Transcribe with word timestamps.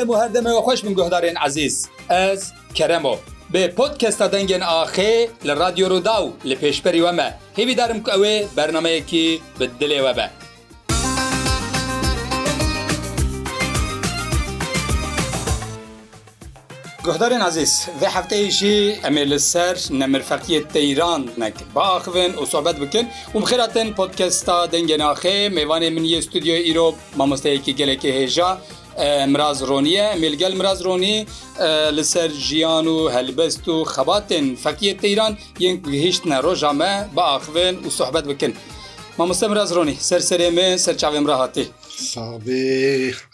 دەم 0.00 0.10
و 0.10 0.16
هەردەمەوە 0.22 0.62
خۆش 0.68 0.80
من 0.84 0.94
گۆهدارێن 0.98 1.36
عزیز 1.44 1.76
ئەس 2.10 2.42
کەرەمەوە 2.76 3.18
بێ 3.52 3.64
پۆتکەستە 3.76 4.26
دەنگێن 4.34 4.62
ئاخێ 4.70 5.16
لە 5.46 5.52
رادیۆ 5.62 5.86
ڕوودا 5.92 6.16
و 6.24 6.28
لە 6.50 6.56
پێشپەری 6.62 7.00
وەمە 7.04 7.28
هیویدارم 7.58 8.00
کە 8.06 8.10
ئەوێ 8.14 8.34
بەرنمەیەکی 8.56 9.26
بدلێوە 9.58 10.12
بە. 10.18 10.26
گهدارên 17.06 17.42
عزیز 17.42 17.72
ve 18.00 18.06
hefteyê 18.16 18.50
jî 18.58 18.76
em 19.08 19.16
ê 19.16 19.24
li 19.30 19.38
ser 19.40 19.74
nemirfeqiyê 20.00 20.60
teyran 20.72 21.22
nek 21.42 21.54
baaxivin 21.74 22.32
û 22.40 22.46
sobet 22.46 22.80
bikin 22.80 23.06
û 23.34 23.42
bixiratin 23.42 23.92
podkesta 23.94 24.56
dengên 24.72 25.02
axê 25.12 25.36
mêvanê 25.58 25.90
min 25.96 26.04
yê 26.12 26.20
stûdyoya 26.26 26.62
îro 26.70 26.88
mamosteyekî 27.18 27.72
gelekê 27.80 28.10
hêja 28.18 28.50
مرازڕۆنیە 29.32 30.04
ملگەل 30.24 30.54
مرازڕۆنی 30.60 31.16
لەسەر 31.96 32.28
ژیان 32.46 32.86
و 32.94 32.96
هەلبەست 33.14 33.64
و 33.72 33.76
خەباتن 33.94 34.46
فەکیە 34.62 34.92
تەیران 35.02 35.32
یەنگ 35.64 35.78
هیشتە 36.04 36.34
ڕۆژامە 36.44 36.92
بە 37.14 37.22
ئاخوێن 37.30 37.74
و 37.86 37.90
سوحبەت 37.98 38.24
بکن. 38.30 38.52
مامۆستا 39.18 39.46
مرازڕۆنی 39.52 39.96
سەر 40.08 40.22
سەرێمێ 40.30 40.68
سەرچاوێم 40.84 41.24
ڕاهاتی. 41.30 41.66
ساابێ 42.12 42.64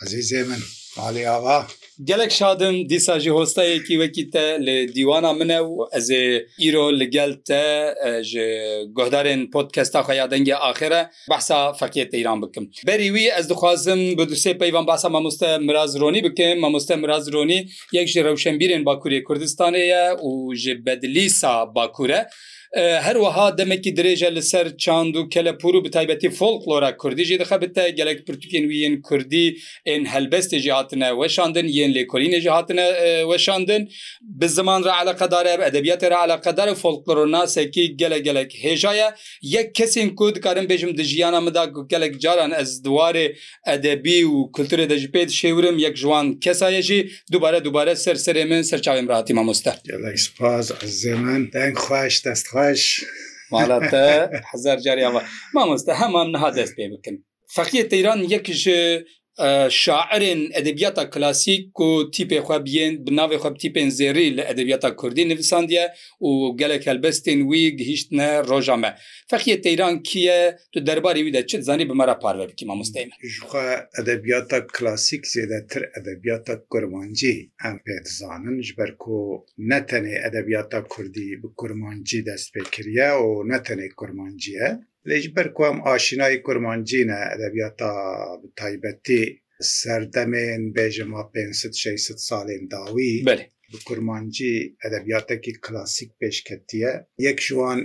عزیزێ 0.03 0.41
من 0.49 0.63
عالی 1.05 1.25
ئاوا. 1.31 1.59
gelek 2.05 2.31
şadim 2.33 2.89
dîsa 2.89 3.21
jî 3.21 3.31
hostayekî 3.31 3.87
wekî 4.03 4.31
te 4.31 4.67
li 4.67 4.95
dîwana 4.95 5.33
min 5.33 5.49
e 5.49 5.59
û 5.61 5.97
ez 5.99 6.11
ê 6.11 6.25
îro 6.69 7.01
li 7.01 7.11
gel 7.11 7.33
te 7.49 7.95
ji 8.25 8.45
guhdarên 8.97 9.51
podcasta 9.51 10.01
xeya 10.03 10.25
dengê 10.27 10.55
axire 10.55 11.11
behsa 11.31 11.71
fekê 11.71 12.11
teyran 12.11 12.43
bikim 12.43 12.71
berî 12.87 13.09
wî 13.15 13.31
ez 13.41 13.51
dixwazim 13.51 14.01
bi 14.19 14.23
dusê 14.23 14.59
peyvan 14.59 14.87
basa 14.87 15.09
mamoste 15.09 15.59
miraz 15.59 16.01
ronî 16.01 16.25
bikim 16.25 16.59
mamoste 16.61 16.97
miraz 16.97 17.33
ronî 17.33 17.67
yek 17.93 18.09
ji 18.09 18.21
rewşenbîrên 18.21 18.85
Bakurê 18.85 19.23
Kurdistanê 19.23 19.79
ye 19.87 20.07
û 20.13 20.57
ji 20.57 20.87
bedlîsa 20.87 21.75
Bakure 21.75 22.27
هەروەها 23.07 23.45
دەمەکی 23.61 23.93
درێژە 23.99 24.31
لەسەر 24.37 24.67
چاند 24.85 25.15
و 25.17 25.29
کەلەپور 25.35 25.75
و 25.77 25.83
بتایبەتی 25.87 26.31
فۆڵکلۆرا 26.39 26.91
کوردیژی 27.03 27.39
دەخەبتە 27.43 27.83
گەلک 27.99 28.19
پرتوکین 28.27 28.65
وین 28.71 28.95
کوردی 29.07 29.47
ئن 29.89 30.03
هەلبەستێژی 30.15 30.73
هاتنە 30.77 31.09
وەشاندن 31.21 31.67
یەن 31.79 31.91
لێکۆلینێژی 31.97 32.51
هاتنە 32.57 32.85
وەشاندن 33.31 33.83
bi 34.41 34.47
ziman 34.57 34.81
re 34.89 34.93
eleqedar 35.03 35.47
ev 35.55 35.61
edebiyatê 35.71 36.07
re 36.15 36.19
eleqedar 36.27 36.69
folklor 36.83 37.19
nasekî 37.37 37.85
gelek 38.01 38.23
gelek 38.29 38.51
hêjaya 38.65 39.09
yek 39.55 39.69
kesên 39.79 40.09
ku 40.19 40.25
dikarin 40.35 40.67
bêjim 40.73 40.91
di 40.99 41.05
jiyana 41.13 41.41
min 41.41 41.55
da 41.55 41.65
gelek 41.93 42.15
caran 42.25 42.51
ez 42.63 42.71
diwarê 42.87 43.27
edebî 43.75 44.19
û 44.35 44.35
kulturê 44.57 44.87
de 44.91 44.97
ji 45.03 45.09
pê 45.15 45.23
şêwrim 45.41 45.77
yek 45.87 45.97
jiwan 46.03 46.27
kesaye 46.45 46.83
jî 46.89 46.99
dubare 47.33 47.61
dubare 47.67 47.97
ser 48.05 48.15
serê 48.27 48.45
min 48.51 48.63
serçavê 48.71 49.09
rahatî 49.09 49.35
mamoste 49.35 49.73
gelek 49.91 50.17
spas 50.21 50.67
ez 50.85 50.93
zêmin 51.05 51.43
deng 51.53 51.77
xweş 51.85 52.17
dest 52.27 52.47
خوش 52.57 52.83
حزار 54.53 54.77
جاری 54.87 55.03
ئەوە 55.07 55.21
مامۆستا 55.55 55.93
هەمان 56.03 56.27
نها 56.35 56.49
دەست 56.59 56.75
پێ 56.79 56.85
بکەن 56.93 57.17
فەقیە 57.57 57.85
تەیران 57.93 58.21
یەکیش 58.35 58.65
شاعرên 59.69 60.51
edebiyata 60.55 61.05
klasik 61.11 61.75
ku 61.77 61.89
tîpê 62.15 62.39
xwe 62.47 62.59
biyên 62.67 62.93
bi 63.05 63.11
navê 63.19 63.37
xwe 63.43 63.51
tîpên 63.63 63.89
zêrî 63.99 64.29
li 64.37 64.41
edebiyata 64.53 64.91
Kurdî 64.97 65.25
nivisandiye 65.29 65.85
û 66.29 66.59
gelek 66.61 66.83
helbestên 66.91 67.41
wî 67.51 67.63
gihîştine 67.79 68.31
roja 68.49 68.77
me. 68.77 68.91
Fexiye 69.31 69.61
Teyran 69.63 69.95
kiye 70.03 70.57
tu 70.73 70.87
derbarî 70.87 71.21
wî 71.27 71.33
de 71.35 71.47
çi 71.47 71.57
zanî 71.69 71.85
bi 71.89 71.95
me 72.01 72.07
re 72.09 72.17
parve 72.23 72.47
bikî 72.51 72.65
mamosteyme. 72.67 73.15
Jixwe 73.33 73.69
edebiyata 74.03 74.67
klasik 74.77 75.25
zêdetir 75.25 75.83
edebiyata 76.01 76.55
kurmancî 76.71 77.35
em 77.67 77.77
pê 77.87 77.97
dizanin 78.05 78.63
ji 78.63 78.73
ber 78.79 78.91
ku 78.99 79.47
ne 79.59 79.79
tenê 79.91 80.15
edebiyata 80.29 80.85
Kurdî 80.93 81.29
bi 81.43 81.49
kurmancî 81.57 82.27
dest 82.27 82.55
pêkiriye 82.55 83.11
û 83.25 83.49
ne 83.49 83.57
tenê 83.67 83.89
kurmanciye 83.97 84.79
لەژبەر 85.11 85.47
کوام 85.57 85.79
ئاشنای 85.89 86.37
کورمانجینە 86.47 87.19
ئەدەبیاتا 87.31 87.93
تایبەتی 88.61 89.23
سەردەمێن 89.77 90.63
بێژما 90.77 91.23
500 91.35 92.25
ساڵێن 92.29 92.65
داوی 92.73 93.17
بەێ 93.29 93.45
کورمانجی 93.89 94.57
ئەدەبیاتێکی 94.83 95.53
کلاسیک 95.65 96.11
پێشکەتیە 96.21 96.93
یەک 97.27 97.39
جوان 97.47 97.81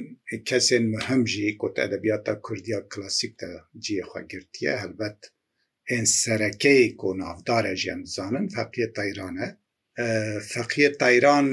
کەسێن 0.50 0.84
مهمژی 0.96 1.56
کۆت 1.62 1.76
ئەدەبیاتە 1.82 2.34
کوردیا 2.46 2.80
کلاسیکتە 2.92 3.50
جیێخواگرتیە 3.86 4.74
هەلبەت 4.84 5.20
ئێن 5.90 6.06
سەرەکەی 6.22 6.84
کۆناافدارە 7.02 7.74
ژیان 7.82 8.00
بزانن 8.06 8.46
فەقیە 8.56 8.88
تایرانە 8.98 9.48
فەقیە 10.52 10.90
تایران 11.02 11.48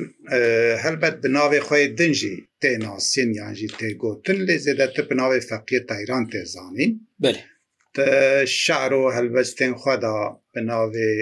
هەلبەت 0.85 1.15
بناوێ 1.23 1.61
خۆی 1.67 1.85
دنجی 1.99 2.37
تێناسیین 2.63 3.31
یانجی 3.41 3.69
تێگوتن 3.79 4.39
لێ 4.47 4.57
زێدەتە 4.65 5.03
بناوێ 5.09 5.41
فەقیە 5.51 5.81
تایران 5.91 6.25
تێزانین 6.33 6.93
شعر 8.63 8.91
و 9.01 9.05
هەلبەستێن 9.17 9.75
خۆدا 9.83 10.19
بناوێ 10.55 11.13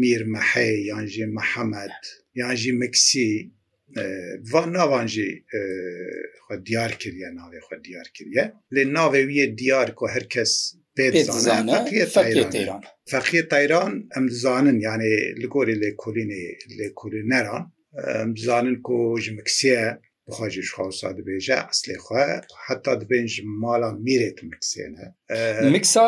میر 0.00 0.22
مەحێ 0.34 0.70
یانجی 0.90 1.26
محەممەد 1.36 1.96
یانجی 2.40 2.72
مکسی 2.82 3.32
van 4.52 4.68
navanjî 4.76 5.30
xwe 6.44 6.56
diyar 6.66 6.92
kiriye 7.02 7.28
navê 7.40 7.58
xwe 7.66 7.76
diyar 7.86 8.08
kiriye 8.16 8.44
lê 8.74 8.82
navê 8.96 9.22
wê 9.34 9.44
diyar 9.60 9.88
ku 9.98 10.04
herkes 10.16 10.52
تێران 10.96 12.80
فەقیە 13.16 13.42
تایران 13.52 13.92
ئەم 14.14 14.24
دزانن 14.32 14.78
یانێ 14.88 15.12
li 15.42 15.46
gorê 15.54 15.74
lê 15.82 15.90
kolînê 16.02 16.44
lê 16.78 16.88
kolîneran 17.00 17.64
ئەم 18.18 18.30
dizanin 18.36 18.76
ku 18.86 18.96
ji 19.22 19.30
miksiye 19.38 19.84
بخوا 20.28 20.48
ji 20.54 20.62
xwasa 20.72 21.08
dibêje 21.18 21.56
eslê 21.72 21.96
xwe 22.04 22.24
heta 22.66 22.92
dibên 23.00 23.26
ji 23.32 23.42
mala 23.62 23.90
mirê 24.06 24.30
tu 24.36 24.42
miksên 24.52 24.92
he 25.00 25.70
miksa 25.76 26.04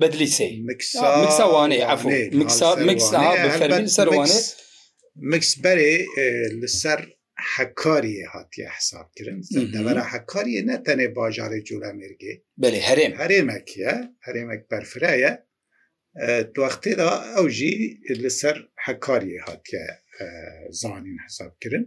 bedlîsê 0.00 0.46
miksa 0.70 1.44
wanê 1.54 1.78
miksa 2.40 2.68
miksa 2.90 3.20
serwanê 3.96 4.38
miks 5.32 5.50
berê 5.64 5.92
li 6.60 6.68
ser 6.82 7.00
حکاریه 7.56 8.26
هاتیه 8.34 8.68
حساب 8.76 9.06
کرن 9.16 9.38
دەوەرە 9.74 10.02
حکاریه 10.12 10.62
نەتەنێ 10.72 11.06
باژارێ 11.18 11.60
جوورەمێرگێ 11.68 12.34
بێ 12.60 12.68
هەرێم 12.88 13.12
هەرێمەکیە 13.20 13.92
هەرێمەک 14.26 14.62
بەرفرایە 14.70 15.32
دوختێدا 16.54 17.12
ئەو 17.34 17.46
ژی 17.58 17.74
لەسەر 18.22 18.56
حکاریه 18.86 19.40
هاتیە 19.48 19.84
زانین 20.80 21.18
حسابکردن 21.26 21.84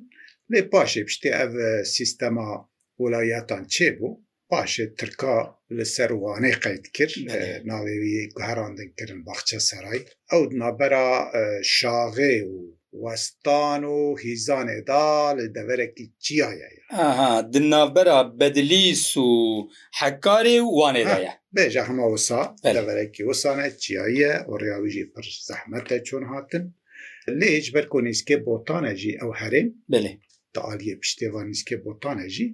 لێ 0.52 0.62
پاشێ 0.74 1.02
پشتێ 1.08 1.30
ئەv 1.40 1.52
سیستەما 1.96 2.50
وڵایەتان 3.02 3.64
چێ 3.74 3.90
بوو 3.98 4.14
پاشێ 4.52 4.86
ترکا 4.98 5.38
لەسەر 5.78 6.10
وانەی 6.24 6.58
قەیت 6.64 6.86
کرد 6.96 7.16
ناوێوی 7.70 8.18
گوهراندنکردن 8.36 9.20
بەخچە 9.28 9.60
سەرای 9.70 10.02
ئەو 10.32 10.42
نابەرا 10.62 11.10
شاغێ 11.78 12.36
و 12.50 12.54
وەستان 13.06 13.82
و 13.96 14.00
هیزانێدا 14.26 15.10
لە 15.40 15.46
دەوەرەکی 15.56 16.06
چیایە 16.26 16.70
دناابەرە 17.54 18.18
بەدلیس 18.40 19.06
و 19.28 19.32
حەکارێ 20.00 20.58
وانێدایە 20.78 21.34
بێژە 21.56 21.84
هەمە 21.90 22.06
وسا 22.14 22.42
دەوەرەکی 22.76 23.24
وسانە 23.30 23.68
چیاییە 23.84 24.34
و 24.50 24.54
ڕیاویژی 24.62 25.06
پر 25.14 25.26
زەحمەتە 25.48 25.98
چۆن 26.08 26.24
هاتن 26.32 26.64
لێج 27.40 27.66
بەرکۆنیسکێ 27.76 28.36
بۆتانەژی 28.48 29.14
ئەو 29.22 29.32
هەرێم 29.42 29.68
بێ 29.92 30.00
تاعالیە 30.56 30.94
پشتێوانیسکێ 31.02 31.76
بۆتانەژی 31.86 32.48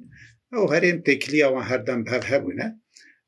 ئەو 0.56 0.66
هەرێم 0.74 0.98
تێکلیەوە 1.06 1.62
هەردەم 1.70 2.02
هەر 2.12 2.24
هەبوونە 2.32 2.68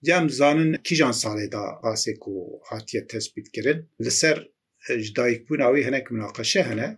جام 0.07 0.25
زانن 0.39 0.71
کیژان 0.88 1.15
ساڵێدا 1.24 1.65
ئاسێک 1.86 2.21
و 2.33 2.36
هاتیە 2.69 3.01
تەسبیتکردن 3.12 3.80
لەسەر 4.06 4.38
دایکبوون 5.18 5.60
ئەوی 5.66 5.86
هەنێک 5.88 6.06
مناقەشە 6.13 6.62
هەنە 6.69 6.89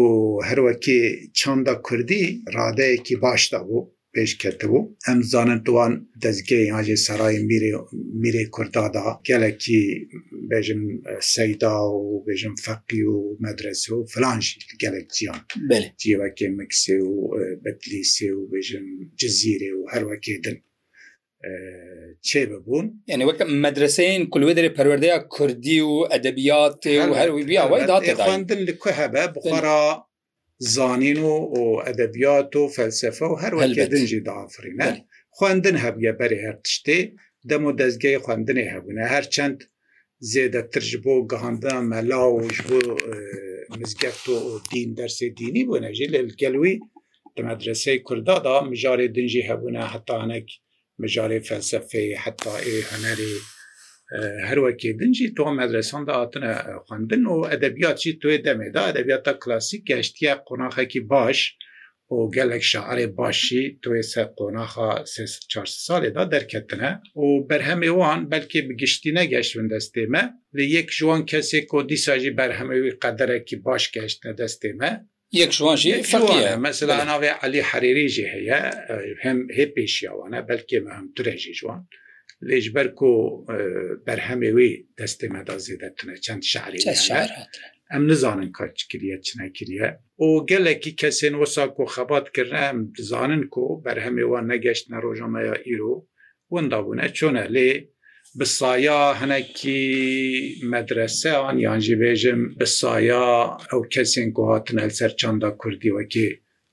و 0.00 0.06
هەروەکی 0.48 1.00
چاندا 1.38 1.74
کوردی 1.86 2.24
ڕادەیەکی 2.56 3.16
باشدا 3.24 3.60
بوو 3.66 3.82
پێش 4.16 4.30
کردبوو 4.42 4.88
ئەم 5.06 5.18
زانن 5.32 5.60
توان 5.66 5.92
دەستگەی 6.24 6.68
هاژێ 6.76 6.96
سەرای 7.06 7.36
میرێ 8.22 8.44
کوردادا 8.54 9.06
گەلکی 9.28 9.82
بێژم 10.50 10.82
سەیدا 11.34 11.74
و 12.08 12.22
بێژم 12.26 12.54
فەقی 12.64 13.02
و 13.12 13.16
مەدرسە 13.44 13.90
و 13.96 14.06
فلانش 14.12 14.46
گەلک 14.82 15.06
جیان 15.16 15.40
جیوەکێ 16.02 16.48
مکسێ 16.58 16.96
و 17.10 17.14
بەتلیسێ 17.64 18.30
و 18.38 18.42
بێژم 18.52 18.84
جززیرێ 19.20 19.72
و 19.78 19.82
هەروەکێدن 19.92 20.56
چێ 22.26 22.42
ببوون 22.50 22.86
یعنی 23.10 23.24
وەکە 23.28 23.44
مەدرسین 23.64 24.20
کولێ 24.32 24.52
دەێ 24.56 24.70
پەروەردەیە 24.78 25.18
کوردی 25.34 25.80
و 25.90 26.08
ئەدەبیات 26.12 26.82
و 26.86 27.12
هەروی 27.20 27.44
بیاوای 27.50 27.82
داخواندن 27.90 28.60
لە 28.68 28.72
کو 28.82 28.88
هەبە 28.98 29.24
بخۆرا 29.34 29.84
زانین 30.68 31.18
و 31.22 31.76
ئەدەبیات 31.86 32.56
و 32.56 32.62
فەلسفە 32.76 33.26
و 33.32 33.36
هەروەکە 33.42 33.84
دنجی 33.92 34.20
دافرینە 34.28 34.90
خوێندن 35.36 35.76
هەبیە 35.84 36.12
بەری 36.20 36.42
هەر 36.46 36.56
شتێ 36.74 36.98
دەم 37.50 37.62
و 37.66 37.72
دەستگەی 37.80 38.22
خوێندنێ 38.24 38.64
هەبوونە 38.74 39.04
هەرچەند 39.14 39.58
زێدەترژ 40.32 40.90
بۆ 41.04 41.14
گەهاندە 41.30 41.74
مەلا 41.90 42.22
وش 42.36 42.58
بۆ 42.68 42.80
مزگەفت 43.80 44.24
و 44.34 44.36
دین 44.72 44.88
دەرسێ 44.98 45.26
دینی 45.38 45.62
بوو 45.66 45.82
نەژی 45.84 46.08
لە 46.14 46.20
گەلوی 46.42 46.74
مدرسەی 47.48 47.98
کوردادا 48.08 48.56
مژارێ 48.70 49.06
دنجی 49.16 49.46
هەبوونە 49.50 49.82
هەتانەك 49.94 50.46
مژارێ 51.02 51.38
فەلسفەی 51.48 52.10
حتا 52.22 52.54
هەنەری 52.90 53.34
هەروەکێ 54.48 54.90
دنجی 55.00 55.28
تۆ 55.36 55.46
مەدرسان 55.60 56.02
داهاتە 56.08 56.40
خوندن 56.86 57.22
و 57.32 57.36
ئەدەبیات 57.50 57.96
چی 58.02 58.10
توێ 58.20 58.36
دەمێدا 58.46 58.82
ئەدەبیاتە 58.88 59.32
کلاسیک 59.42 59.82
گەشتە 59.90 60.32
قۆناخێکی 60.46 61.02
باش 61.12 61.38
و 62.16 62.18
gelek 62.36 62.62
şaعرê 62.72 63.06
başî 63.20 63.62
توê 63.82 64.02
ser 64.12 64.26
qonaxa 64.38 64.90
4 65.52 65.68
salêda 65.86 66.24
derketine 66.34 66.90
û 67.24 67.26
berhemê 67.50 67.90
wan 68.00 68.20
belkê 68.32 68.60
bi 68.68 68.72
giştî 68.80 69.10
negeştin 69.14 69.68
destê 69.74 70.04
me 70.12 70.22
lê 70.56 70.64
yek 70.76 70.88
ji 70.96 71.02
wan 71.08 71.22
kesê 71.32 71.60
ku 71.70 71.78
dîsa 71.90 72.14
jî 72.22 72.30
berhemê 72.40 72.76
wî 72.84 72.92
qederekî 73.04 73.56
baş 73.64 73.84
geştine 73.96 74.32
destê 74.42 74.72
me 74.80 74.90
yek 75.40 75.52
ji 75.56 75.62
wan 75.66 75.76
jî 75.82 75.92
mesela 76.68 76.96
navê 77.12 77.30
Elî 77.46 77.60
herêrê 77.70 78.06
jî 78.14 78.24
heye 78.34 78.60
hem 79.24 79.36
hê 79.56 79.64
pêşiya 79.74 80.12
wan 80.18 80.32
e 80.38 80.40
belkê 80.50 80.78
me 80.84 80.90
hem 80.98 81.06
ture 81.16 81.36
jî 81.42 81.52
ji 81.58 81.64
wan 81.68 81.82
لێژبەر 82.48 82.86
و 83.10 83.12
بەرهەمێوی 84.06 84.70
دەستێمەدا 84.98 85.56
زیدەتونە 85.66 86.14
چەند 86.24 86.42
شعری 86.52 86.82
ئەم 87.92 88.02
نزانن 88.10 88.50
کارچکریە 88.58 89.16
چنەکریە 89.26 89.88
و 90.24 90.28
گەلێکی 90.50 90.92
کەسێن 91.00 91.34
وەسا 91.40 91.64
و 91.82 91.90
خەباتکردە 91.94 92.60
ئەم 92.68 92.78
دزانن 92.96 93.42
و 93.64 93.80
بەرهەمێوان 93.84 94.44
نەگەشت 94.52 94.84
نە 94.92 94.98
ڕۆژەمەیە 95.04 95.54
ئیرۆ 95.66 95.94
وەندابوونە 96.52 97.06
چۆنە 97.16 97.44
لێ 97.54 97.70
بسایا 98.38 99.00
هەنەکی 99.20 99.82
مەدرسەیان 100.72 101.56
یانجی 101.66 101.96
بێژم 102.02 102.40
بسایا 102.60 103.26
ئەو 103.70 103.82
کەسێن 103.94 104.28
گوهاتن 104.36 104.76
هەلسەر 104.84 105.12
چەندا 105.20 105.50
کوردی 105.60 105.94
وەکی 105.98 106.28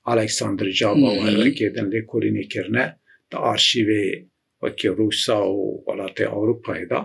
ئالەکسسانندر 0.08 0.68
جاڵەوەکێدن 0.80 1.88
لێ 1.94 2.02
کۆلینیکردە 2.12 2.86
تا 3.30 3.38
ئارشیێ 3.46 4.08
وەکی 4.64 4.88
رووسا 5.00 5.40
و 5.54 5.60
وڵاتی 5.88 6.30
ئەوروپایدا 6.32 7.02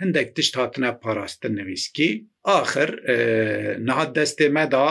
هەندێک 0.00 0.28
تشت 0.36 0.54
هاتنە 0.60 0.90
پاراستن 1.02 1.52
نویسکی 1.60 2.10
آخر 2.60 2.88
نهات 3.88 4.10
دەستێ 4.18 4.46
مەدا 4.58 4.88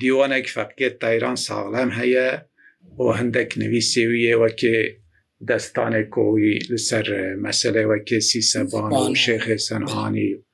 دیوانێک 0.00 0.46
فەبکێت 0.56 0.94
تایران 1.02 1.36
ساڵەم 1.48 1.90
هەیە 2.00 2.28
و 3.02 3.06
هەندێک 3.18 3.50
نویسێویە 3.62 4.34
وەکێ 4.42 4.78
دەستانێک 5.50 6.06
کۆی 6.16 6.52
لەسەر 6.72 7.06
مەسلێ 7.44 7.82
وەکێ 7.92 8.18
سیسەبان 8.30 8.90
و 9.00 9.14
شێخێ 9.24 9.56
سەنهانی 9.68 10.30
و 10.36 10.44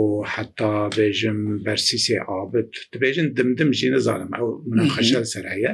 و 0.00 0.02
حتا 0.32 0.74
بێژم 0.96 1.38
بەرسیسێ 1.64 2.18
ئابد 2.28 2.70
دەبێژن 2.92 3.26
دمدم 3.36 3.70
ژی 3.78 3.88
نەزانم 3.96 4.30
ئەو 4.38 4.48
منە 4.68 4.84
خەشەل 4.94 5.24
سەرایە 5.32 5.72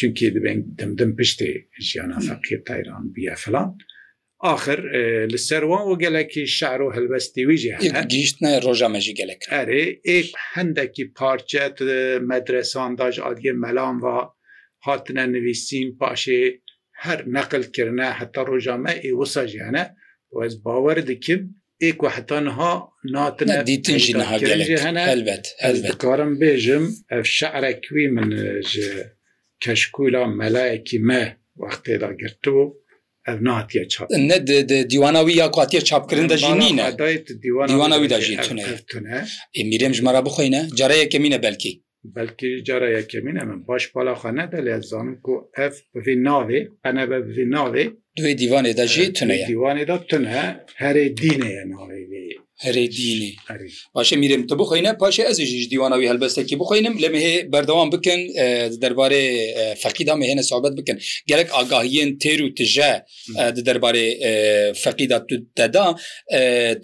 Çünkü 0.00 0.34
dibin 0.34 0.74
dimdim 0.78 1.16
piştî 1.16 1.68
jiyana 1.80 2.18
feqir 2.20 2.64
tayran 2.64 3.14
biye 3.14 3.34
filan. 3.34 3.78
آخر 4.54 4.78
li 5.32 5.38
serwan 5.50 5.84
û 5.90 5.98
gelekî 6.04 6.44
şehr 6.58 6.80
û 6.86 6.96
helbestî 6.96 7.42
wî 7.48 7.56
jî 7.62 7.72
gîşt 8.12 8.36
ne 8.44 8.54
roja 8.62 8.88
me 8.94 9.00
jî 9.06 9.14
gelek 9.20 9.42
Erê 9.60 9.84
ê 10.00 10.18
hindekî 10.56 11.04
parçet 11.20 11.80
medresan 12.30 12.98
da 12.98 13.12
ji 13.12 13.20
aliyê 13.20 13.52
melan 13.64 14.02
va 14.02 14.18
hatine 14.86 15.24
nivîsîn 15.32 15.88
paşê 16.00 16.42
her 16.92 17.20
neqilkirine 17.36 18.08
heta 18.18 18.42
roja 18.50 18.76
me 18.84 18.90
ê 18.90 19.10
wisa 19.20 19.42
jî 19.48 19.58
hene 19.66 19.84
ez 20.44 20.54
bawer 20.64 21.06
dikim 21.06 21.54
ê 21.80 21.96
ku 21.96 22.08
hetanha 22.08 22.82
natine 23.04 23.58
dîtin 23.66 23.98
jî 23.98 24.14
hene 24.84 25.02
elbet 25.14 25.46
elbet 25.62 25.98
karim 25.98 26.34
bêjim 26.42 26.84
ev 27.14 27.22
şehrek 27.24 27.80
wî 27.82 28.08
min 28.16 28.30
ji 28.72 28.90
کەشکولا 29.64 30.22
مەلایەکی 30.40 30.98
مە 31.08 31.22
وەختێدا 31.62 32.10
گرتووە 32.22 32.66
ev 33.34 33.38
nahatiye 33.48 33.84
çap 33.92 34.06
ne 34.30 34.38
de, 34.46 34.58
de 34.68 34.78
divana 34.90 35.22
wî 35.28 35.34
ya 35.42 35.48
qatiye 35.56 35.82
çapkirin 35.90 36.28
de 36.32 36.36
jî 36.36 36.52
nîne 36.62 36.86
divana 37.44 37.96
wî 38.02 38.08
da 38.14 38.18
jî 38.26 38.34
tune 38.90 39.18
êmirem 39.60 39.92
ji 39.96 40.02
mara 40.02 40.20
bixweyne 40.26 40.60
cara 40.78 40.94
yekemîne 41.02 41.42
belkî 41.42 41.72
belkî 42.04 42.64
cara 42.68 42.88
yekemîne 42.98 43.42
min 43.50 43.60
baş 43.68 43.82
palaxa 43.94 44.30
ne 44.38 44.46
de 44.52 44.58
lê 44.66 44.76
zanim 44.90 45.16
ku 45.24 45.34
ev 45.66 45.72
vî 46.06 46.14
navê 46.28 46.60
enebe 46.90 47.18
vî 47.36 47.44
navê 47.56 47.84
duê 48.18 48.32
divanê 48.42 48.72
de 48.76 48.86
jî 48.94 49.04
tune 49.18 49.34
divanê 49.50 49.84
da 49.88 49.96
tune 50.10 50.28
herê 50.80 51.06
dîneye 51.16 51.64
navê 51.74 52.00
هەرێ 52.66 52.84
دینی 52.96 53.32
باشە 53.96 54.14
میرم 54.22 54.42
تە 54.50 54.54
بخۆینە 54.60 54.92
پاشە 55.02 55.22
ئەزیژ 55.28 55.52
دیوانەوەی 55.72 56.08
هەلبەستێکی 56.10 56.54
بخۆینم 56.62 56.94
لەمە 57.02 57.22
بەردەوام 57.52 57.88
بکەن 57.94 58.20
دەربارێ 58.82 59.24
فەقیدا 59.82 60.14
مەهێنە 60.20 60.44
سابت 60.50 60.72
بکەن 60.78 60.96
گەلک 61.30 61.48
ئاگاهیەن 61.56 62.10
تێر 62.22 62.38
و 62.44 62.48
تژە 62.58 62.92
دەربارێ 63.66 64.06
فەقیدا 64.82 65.18
دەدا 65.58 65.86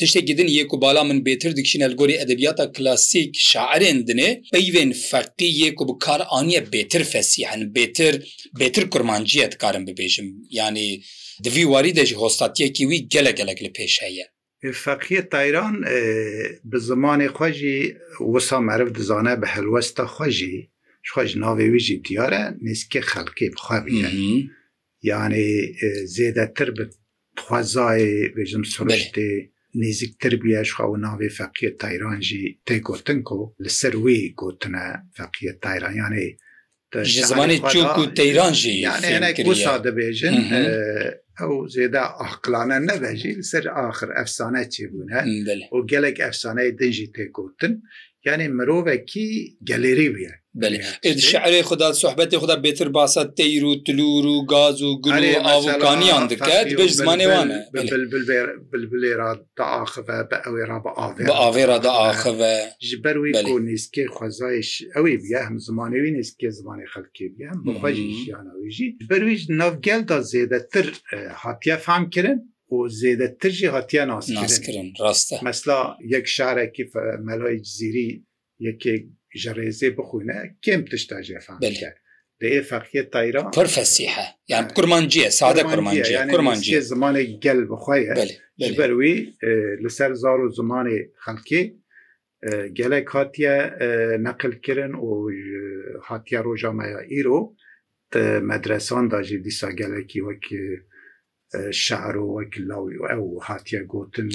تشتێکی 0.01 0.35
دن 0.39 0.49
یەک 0.59 0.71
و 0.75 0.77
بالا 0.85 1.03
من 1.09 1.19
بێتر 1.29 1.51
دیکشینە 1.59 1.87
گۆری 2.01 2.17
ئەدەبیاتە 2.21 2.65
کلاسیک 2.77 3.31
شاعرێن 3.51 3.99
دنێ 4.09 4.31
پەیێن 4.55 4.91
فەقی 5.09 5.51
یەک 5.65 5.77
و 5.81 5.85
بکار 5.91 6.21
ئاە 6.33 6.61
بێتر 6.75 7.03
فەسیحن 7.13 7.63
بێتر 7.77 8.15
بێتر 8.61 8.85
کورمانجیەت 8.93 9.53
کارم 9.63 9.85
ببێژم 9.89 10.27
ینی 10.59 10.91
دوی 11.45 11.65
واری 11.73 11.93
دەژی 11.99 12.17
هۆستاتیەکی 12.23 12.85
وی 12.91 12.99
گەلە 13.13 13.33
گەلک 13.39 13.59
لە 13.67 13.71
پێشەیە 13.79 14.27
فەقیە 14.73 15.23
تایران 15.29 15.85
bi 16.71 16.79
zimanê 16.79 17.29
xwe 17.37 17.53
jî 17.53 17.97
wisa 18.33 18.61
meriv 18.61 18.95
dizane 18.95 19.43
bi 19.43 19.47
helwesta 19.47 20.05
xwe 20.15 20.31
jî 20.31 20.71
xwe 21.11 21.27
ji 21.27 21.39
navê 21.39 21.67
wî 21.73 21.79
jî 21.87 21.97
diyare 22.05 22.45
nêskê 22.67 23.01
xelkê 23.11 23.47
bixwe 23.55 23.79
bike 23.87 24.11
yanê 25.11 25.49
zêdetir 26.17 26.69
bi 26.79 26.85
xwezayê 27.39 28.35
bêjim 28.37 28.65
soreştê 28.75 29.29
nêziktir 29.83 30.35
biye 30.45 30.63
xwe 30.71 30.85
û 30.93 30.95
navê 31.09 31.29
feqiye 31.39 31.77
tayran 31.77 32.21
jî 32.21 32.61
tê 32.67 32.79
gotin 32.81 33.23
ku 33.23 33.57
li 33.65 33.71
ser 33.71 33.93
wê 33.93 34.35
gotine 34.37 34.87
feqiye 35.17 35.59
tayran 35.59 35.95
yanê 36.03 36.29
ji 37.05 37.21
zimanê 37.31 37.59
çûk 37.73 37.89
û 38.01 38.15
teyran 38.15 38.53
jî 38.53 38.73
dibêjin 39.87 40.37
ئەو 41.41 41.53
زێدا 41.75 42.05
ئاقلانە 42.21 42.79
نەبەژی 42.89 43.35
سەر 43.51 43.65
آخر 43.89 44.09
ئەفسانە 44.19 44.63
چێبوون 44.75 45.09
و 45.75 45.79
گەلێک 45.91 46.19
ئەفسانەی 46.25 46.75
دژی 46.81 47.13
تێکوتن 47.15 47.73
یعنی 48.29 48.47
مرۆڤێکی 48.59 49.29
گەلێری 49.69 50.09
بە 50.15 50.23
شعری 51.31 51.63
خدا 51.71 51.89
صحبەتی 52.03 52.37
خدا 52.43 52.57
بێتر 52.67 52.89
باسە 52.97 53.23
تیر 53.39 53.65
و 53.71 53.73
تلور 53.87 54.27
و 54.35 54.39
گاز 54.53 54.77
و 54.87 54.91
گل 55.07 55.25
ئاوکانیان 55.47 56.25
دکات 56.33 56.67
بێژ 56.79 56.93
زمانێوانە 57.01 57.57
بلێرا 58.93 59.31
داخە 59.61 60.01
بە 60.07 60.17
ئەوێرا 60.45 60.79
بە 60.85 60.91
ئاێرا 61.41 61.79
داخە 61.91 62.31
ji 62.89 62.97
ber 63.05 63.17
wî 63.25 63.31
ku 63.49 63.55
nêskê 63.71 64.05
xwezayiş 64.17 64.71
ew 64.99 65.07
bye 65.25 65.39
hem 65.47 65.57
zimanêwî 65.67 66.11
nêskê 66.19 66.49
zimanê 66.59 66.87
xelkê 66.95 67.27
bye 67.37 67.47
hem 67.53 67.61
xwe 67.77 67.91
jî 67.99 68.05
jiyana 68.23 68.53
wî 68.63 68.71
jî 68.77 68.87
ber 69.11 69.23
wî 69.29 69.35
ji 69.43 69.47
navgel 69.61 70.03
da 70.11 70.19
zêdetir 70.33 70.87
hatiye 71.43 71.77
fam 71.87 72.05
kirin 72.15 72.39
و 72.75 72.89
زێدەترژی 73.01 73.69
هاتیە 73.77 74.03
ناسکردن 74.11 74.89
ڕاستە 75.03 75.37
مەسلا 75.49 75.81
یەک 76.15 76.27
شارێکی 76.37 76.85
مەلای 77.29 77.59
زیری 77.77 78.09
یەکێک 78.69 79.05
ji 79.43 79.51
rêzê 79.61 79.89
bixwîne 79.99 80.39
kêm 80.65 80.81
tişta 80.91 81.19
jefan 81.29 81.59
Lê 82.43 82.51
feqiye 82.71 83.05
tayra 83.15 83.43
pir 83.57 83.67
fesihe 83.77 84.27
yani 84.53 84.67
kurmanciye 84.77 85.31
sade 85.41 85.63
kurmanciye 85.73 86.21
kurmanciye 86.35 86.81
zimanê 86.93 87.23
gel 87.47 87.61
bixwe 87.73 87.95
ye 88.63 88.71
ber 88.79 88.91
wî 89.01 89.13
li 89.83 89.91
ser 89.99 90.13
zar 90.23 90.39
û 90.45 90.47
zimanê 90.59 90.99
xelkê 91.25 91.63
gelek 92.81 93.07
hatiye 93.17 93.57
neqilkirin 94.27 94.95
û 95.07 95.09
hatiye 96.09 96.41
roja 96.47 96.73
me 96.79 96.87
ya 96.95 97.01
îro 97.19 97.41
medresan 98.51 99.05
da 99.13 99.19
jî 99.29 99.37
dîsa 99.45 99.71
gelekî 99.81 100.21
wek 100.29 100.45
شعرۆوەک 101.81 102.53
لاوی 102.69 102.99
ئەو 103.11 103.25
هاتیە 103.49 103.81
گوتن 103.93 104.27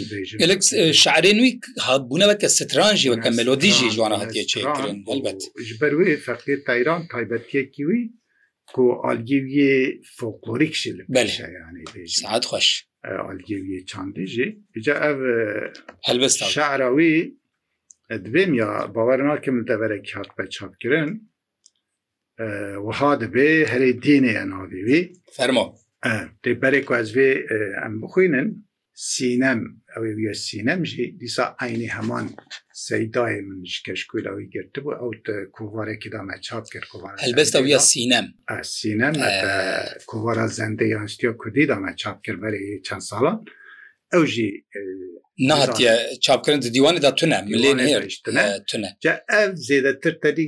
شعرێن 1.04 1.36
نووی 1.40 1.54
هاتبوونەوە 1.86 2.36
کە 2.42 2.48
سترانژی 2.58 3.12
وەکە 3.14 3.30
مەلۆدیژی 3.40 3.94
جوانە 3.96 4.18
هاتیە 4.22 4.44
چێکردن 4.52 4.98
بەلبەت 5.08 5.42
بەروێ 5.82 6.12
فەقێ 6.28 6.56
تایران 6.68 7.02
تایبەتیەکی 7.14 7.84
وی 7.90 8.02
کو 8.76 8.84
ئالگیویە 9.04 9.74
فۆکلۆریکشی 10.18 10.92
سعات 12.22 12.44
خوۆش 12.50 12.68
ئالگیویە 13.26 13.80
چاندێژێ 13.92 14.48
جا 14.86 14.96
ئەو 15.04 15.18
هەلبەست 16.08 16.38
شعراوی 16.56 17.16
دوێم 18.26 18.52
یا 18.62 18.70
باوەڕ 18.96 19.20
ناکەم 19.30 19.56
دەبەرێک 19.72 20.06
هات 20.18 20.30
بە 20.38 20.44
چاپکردن 20.56 21.10
وها 22.88 23.12
دەبێ 23.24 23.50
هەرێ 23.72 23.92
دینێ 24.06 24.40
ناویوی 24.54 25.02
فەرمە 25.38 25.66
دەبەرێک 26.46 26.88
وازوێ 26.94 27.32
ئەم 27.82 27.94
بخوێنن 28.02 28.48
سینەم 29.14 29.60
ئەوێ 29.94 30.12
وە 30.22 30.34
سینەمژی 30.48 31.08
دیسا 31.22 31.46
ئاینی 31.60 31.90
هەمان 31.96 32.26
سەیدای 32.88 33.36
منش 33.48 33.76
کەشکولەوەی 33.86 34.52
گرتبوو 34.56 34.98
ئەو 35.00 35.12
کووارێکی 35.56 36.10
دامە 36.16 36.36
چاپ 36.48 36.66
کرد 36.74 36.86
هەلبەستە 37.24 37.60
وە 37.68 37.80
سینەم 37.92 38.28
سینەم 38.78 39.16
کووارە 40.10 40.46
زەندەی 40.60 40.92
یانستیۆ 40.96 41.32
کوردی 41.42 41.70
دامە 41.72 41.92
چاپ 42.02 42.18
کردبەری 42.26 42.82
چەند 42.88 43.04
ساڵان 43.10 43.38
ئەو 44.14 44.24
ژی 44.34 44.50
nahatiye 45.48 46.00
çapkirin 46.22 46.62
di 46.62 46.68
divanê 46.68 47.02
da 47.02 47.16
tune 47.16 47.42
milên 47.48 47.78
hêr 47.80 48.22
tune 48.68 48.90
ev 49.44 49.52
zêdetir 49.56 50.16
terî 50.24 50.48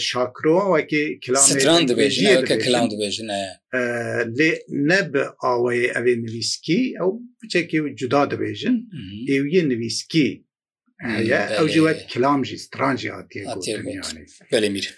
şakro 0.00 0.78
wekî 0.78 1.18
kilan 1.24 1.82
dibêjin 1.88 2.58
kilan 2.64 2.86
dibêjin 2.90 3.28
lê 4.38 4.52
ne 4.68 5.12
bi 5.14 5.20
awayê 5.50 5.88
evê 5.98 6.14
nivîskî 6.24 6.78
ew 7.00 7.10
biçekê 7.44 7.96
cuda 7.96 8.22
dibêjin 8.22 8.76
ew 9.28 9.46
yê 9.54 9.68
nivîskî 9.68 10.44
ew 11.56 11.68
jî 11.72 11.80
wek 11.88 12.08
kilam 12.08 12.44
jî 12.46 12.58
stranjî 12.58 13.10
hatiye 13.10 13.78
mir 14.70 14.94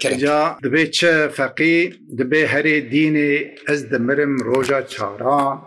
Kerca 0.00 0.34
dibê 0.64 0.90
çi 0.90 1.12
feqî 1.36 1.74
dibê 2.18 2.46
herê 2.52 2.76
dînê 2.92 3.30
ez 3.72 3.90
dimirim 3.90 4.34
roja 4.44 4.86
çaran 4.88 5.58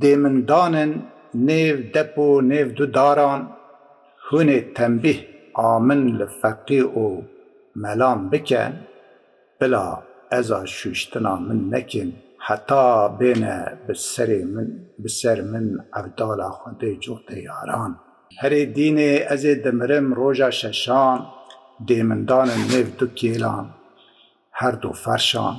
dê 0.00 0.16
min 0.16 0.48
danin 0.48 0.92
nêv 1.36 1.78
depo 1.94 2.40
nêv 2.42 2.74
du 2.76 2.86
daran 2.94 3.40
hûn 4.30 4.48
ê 4.58 4.60
tembih 4.76 5.18
a 5.66 5.78
min 5.86 6.02
li 6.18 6.24
feqî 6.40 6.82
û 7.04 7.06
melan 7.82 8.32
bikin 8.32 8.72
bila 9.60 10.02
ez 10.30 10.50
a 10.52 10.60
şûştina 10.76 11.34
min 11.48 11.72
nekin 11.72 12.14
heta 12.40 12.84
bêne 13.20 13.88
bi 13.88 13.92
serê 13.92 14.42
min 14.54 14.68
bi 14.98 15.08
ser 15.08 15.40
min 15.40 15.78
evdala 16.00 16.48
xwedê 16.60 16.90
cotê 17.04 17.38
yaran 17.48 17.92
herê 18.40 18.62
dînê 18.76 19.12
ez 19.34 19.44
ê 19.44 19.54
dimirim 19.64 20.16
roja 20.16 20.50
şeşan 20.50 21.18
dêmindanên 21.88 22.62
nêv 22.70 22.86
du 22.98 23.06
kêlan 23.18 23.64
her 24.50 24.82
du 24.82 24.92
ferşan 24.92 25.54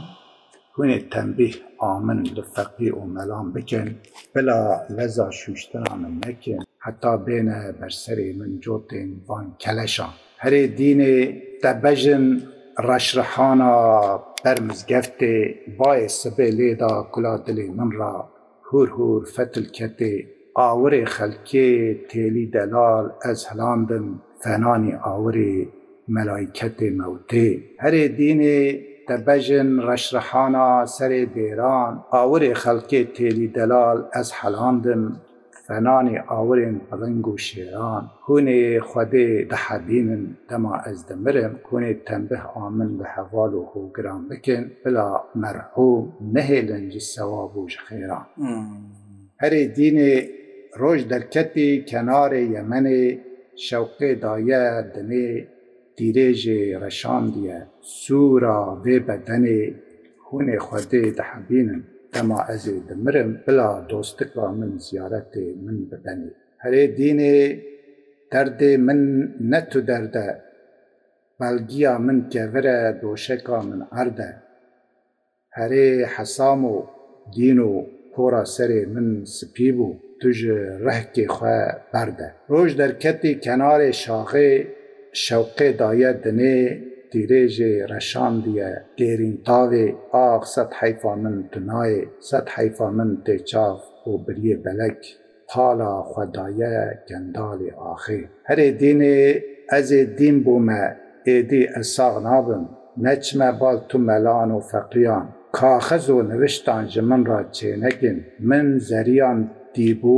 hûnê 0.79 0.99
tembêh 1.15 1.55
a 1.79 1.91
min 2.07 2.19
li 2.37 2.43
feqî 2.55 2.89
û 2.99 3.01
melan 3.17 3.47
bikin 3.55 3.87
bila 4.35 4.59
leza 4.97 5.27
şûştina 5.41 5.91
min 6.01 6.13
nekin 6.25 6.59
heta 6.85 7.13
bêne 7.27 7.59
berserê 7.79 8.29
min 8.39 8.51
cotên 8.65 9.09
van 9.27 9.45
keleşan 9.63 10.11
herê 10.43 10.63
dînê 10.79 11.15
te 11.61 11.71
bejin 11.83 12.25
reşrihana 12.89 13.73
bermizgeftê 14.45 15.35
bayê 15.79 16.07
sibê 16.21 16.47
lêda 16.59 16.91
kula 17.11 17.33
dilê 17.47 17.67
min 17.79 17.91
ra 17.99 18.13
hûr 18.69 18.87
hûr 18.97 19.21
fetil 19.35 19.67
ketê 19.77 20.13
awirê 20.69 21.03
xelkê 21.15 21.69
têlî 22.09 22.45
delal 22.53 23.05
ez 23.31 23.39
helandim 23.51 24.05
fenanî 24.43 24.93
awirê 25.11 25.55
مەلایکetê 26.17 26.87
mewtê 27.01 27.47
herê 27.81 28.05
dînê 28.19 28.61
te 29.09 29.17
bejin 29.27 29.69
reşrehana 29.89 30.67
serê 30.97 31.23
dêran 31.37 31.93
awirê 32.21 32.53
xelkê 32.63 33.01
têlî 33.17 33.47
delal 33.57 33.97
ez 34.19 34.29
helandim 34.39 35.03
fenanê 35.67 36.17
awirên 36.39 36.75
biling 36.91 37.23
û 37.33 37.35
şêran 37.47 38.03
hûnê 38.27 38.61
xwedê 38.89 39.27
dihebînin 39.51 40.23
dema 40.49 40.73
ez 40.91 40.99
dimirim 41.09 41.53
hûnê 41.69 41.91
tembih 42.09 42.41
a 42.55 42.65
min 42.77 42.89
bi 42.99 43.05
heval 43.15 43.51
û 43.59 43.61
hûgiran 43.71 44.21
bikin 44.31 44.63
bila 44.85 45.07
merhûm 45.43 46.03
nehêlin 46.35 46.85
ji 46.93 47.01
sewab 47.15 47.53
û 47.59 47.61
ji 47.73 47.79
xêran 47.87 48.25
herê 49.41 49.63
dînê 49.77 50.13
roj 50.81 50.99
derketî 51.11 51.69
kenarê 51.91 52.41
yemenê 52.57 53.03
şewqê 53.69 54.11
daye 54.21 54.65
dimê 54.95 55.29
دیرێژێ 55.99 56.59
ڕەشاندیە 56.83 57.59
سوورا 58.01 58.59
وێ 58.83 58.95
بەدەنێ 59.07 59.61
hûnê 60.27 60.57
xwedê 60.67 61.03
dihebînin 61.17 61.81
dema 62.13 62.39
ez 62.55 62.63
ê 62.73 62.75
dimirim 62.87 63.29
bila 63.45 63.69
dostika 63.91 64.45
min 64.59 64.71
ziyaretê 64.85 65.45
min 65.65 65.77
bibenî 65.89 66.31
herê 66.63 66.83
dînê 66.97 67.37
derdê 68.31 68.71
min 68.87 69.01
ne 69.51 69.61
tu 69.71 69.79
derde 69.89 70.27
belgiya 71.39 71.93
min 72.05 72.17
kevire 72.33 72.79
doşeka 73.01 73.59
min 73.69 73.81
erde 74.01 74.29
herê 75.57 75.87
hesam 76.15 76.61
û 76.73 76.75
dîn 77.35 77.57
û 77.69 77.71
pora 78.13 78.43
serê 78.55 78.81
min 78.95 79.09
spî 79.37 79.69
bû 79.77 79.89
tu 80.19 80.29
ji 80.39 80.55
rehkê 80.87 81.25
xwe 81.35 81.59
berde 81.93 82.27
roj 82.51 82.69
derketî 82.81 83.31
kenarê 83.45 83.91
şaxê 84.03 84.49
شەوقێ 85.25 85.69
دایە 85.81 86.11
دنێ 86.23 86.57
دیرێژێ 87.11 87.71
ڕەشاندیە 87.91 88.69
گێرین 88.99 89.35
تاوێ 89.47 89.85
ئاخ 90.13 90.43
سەد 90.53 90.71
حیفا 90.79 91.13
من 91.23 91.37
دنایێ 91.53 92.01
سەد 92.29 92.47
حیفا 92.55 92.87
من 92.97 93.09
تێچاف 93.25 93.79
و 94.09 94.11
بریێ 94.25 94.55
بەلەک 94.65 94.99
پالا 95.49 95.95
خەدایە 96.13 96.75
گەندالی 97.09 97.71
ئاخێ 97.81 98.21
هەرێ 98.49 98.69
دینێ 98.81 99.17
ئەزێ 99.71 100.01
دین 100.19 100.37
بوومە 100.45 100.83
ئێدی 101.27 101.63
ئەساغ 101.75 102.15
نابم 102.27 102.63
نەچمە 103.05 103.49
باڵ 103.59 103.77
تو 103.89 103.97
مەلان 104.07 104.49
و 104.57 104.65
فەقیان 104.71 105.25
کاخەز 105.57 106.05
و 106.15 106.17
نوشتان 106.31 106.83
ji 106.93 107.01
min 107.09 107.21
را 107.29 107.41
çênekin 107.57 108.17
min 108.49 108.65
zeriyan 108.89 109.39
dîbû 109.75 110.15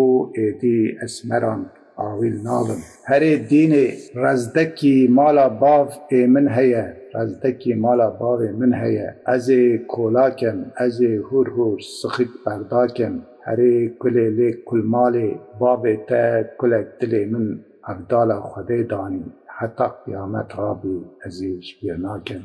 êdî 0.47 0.77
esmeran 1.05 1.61
ئاویل 1.99 2.35
ناڵم 2.49 2.81
هەرێ 3.09 3.33
دینێ 3.51 3.85
ڕزدەکی 4.23 4.95
مالا 5.17 5.47
باف 5.61 5.89
ئێ 6.11 6.21
من 6.33 6.47
هەیە 6.57 6.83
ڕزدەکی 7.15 7.73
مالا 7.83 8.09
باێ 8.19 8.49
من 8.59 8.71
هەیە 8.81 9.07
ئەزێ 9.29 9.63
کۆلاکەم 9.93 10.59
ئەزێ 10.79 11.13
هور 11.27 11.47
هور 11.55 11.77
سخیت 11.99 12.31
بەرداکەم 12.43 13.15
هەرێ 13.47 13.75
کولێ 14.01 14.27
لێ 14.37 14.49
کولمالێ 14.67 15.29
بابێ 15.61 15.95
تە 16.09 16.21
کولک 16.59 16.87
دلێ 16.99 17.23
من 17.33 17.45
ئەفداە 17.87 18.37
خودێ 18.49 18.79
دانی 18.91 19.25
حتا 19.57 19.87
قیامەت 20.03 20.49
ڕابی 20.59 20.97
ئەزیش 21.23 21.67
بیر 21.79 21.97
ناکەم 22.07 22.43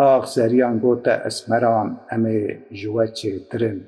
ئاخ 0.00 0.24
زەریان 0.34 0.76
گۆتە 0.84 1.14
ئەسمەران 1.26 1.90
ئەمێ 2.10 2.40
ژوە 2.80 3.04
چێترن 3.18 3.78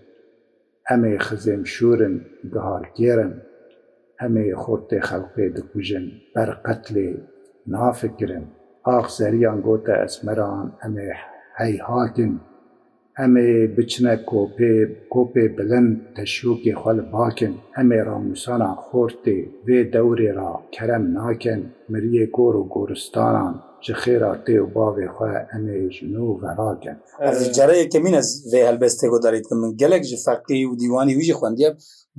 ئەمێ 0.88 1.14
خزم 1.26 1.62
شورن 1.74 2.14
گهارگێرن 2.52 3.32
ئەمێ 4.22 4.46
خۆت 4.62 4.82
تێ 4.90 4.98
خەڵکێ 5.08 5.46
دکوژن 5.56 6.06
بەر 6.34 6.50
قەتلێ 6.64 7.08
نافکرن 7.72 8.46
ئاخزەریان 8.86 9.58
گۆتە 9.66 9.94
ئەسمەران 10.02 10.66
ئەمێ 10.82 11.08
هەیهاتن 11.58 12.32
ئەمێ 13.18 13.50
بچنە 13.76 14.14
کۆپێ 14.30 14.72
کۆپێ 15.14 15.44
بلند 15.56 15.92
تەشوکی 16.16 16.74
خەل 16.82 16.98
باکن 17.14 17.54
ئەمێ 17.76 17.98
ڕاموسانان 18.08 18.76
خۆرتێ 18.86 19.38
وێ 19.66 19.78
دەورێ 19.94 20.30
را 20.38 20.52
کەرەم 20.74 21.04
ناکەن 21.18 21.62
مریە 21.92 22.24
گۆر 22.36 22.54
و 22.60 22.64
گۆرستانان 22.74 23.54
ji 23.86 23.92
xêra 24.02 24.30
tê 24.44 24.54
û 24.64 24.66
bavê 24.78 25.06
xwe 25.16 25.32
em 25.54 25.64
ê 25.76 25.78
ji 25.96 26.04
nû 26.14 26.22
veraken 26.44 26.96
cereyeke 27.58 27.98
min 28.06 28.14
ez 28.22 28.28
vê 28.52 28.60
helbestê 28.70 29.06
godarî 29.14 29.38
dikim 29.44 29.58
min 29.62 29.70
gelek 29.82 30.02
ji 30.10 30.16
feqî 30.26 30.58
û 30.70 30.72
dîwanî 30.82 31.12
wî 31.18 31.24
jî 31.28 31.34
xwendiye 31.40 31.70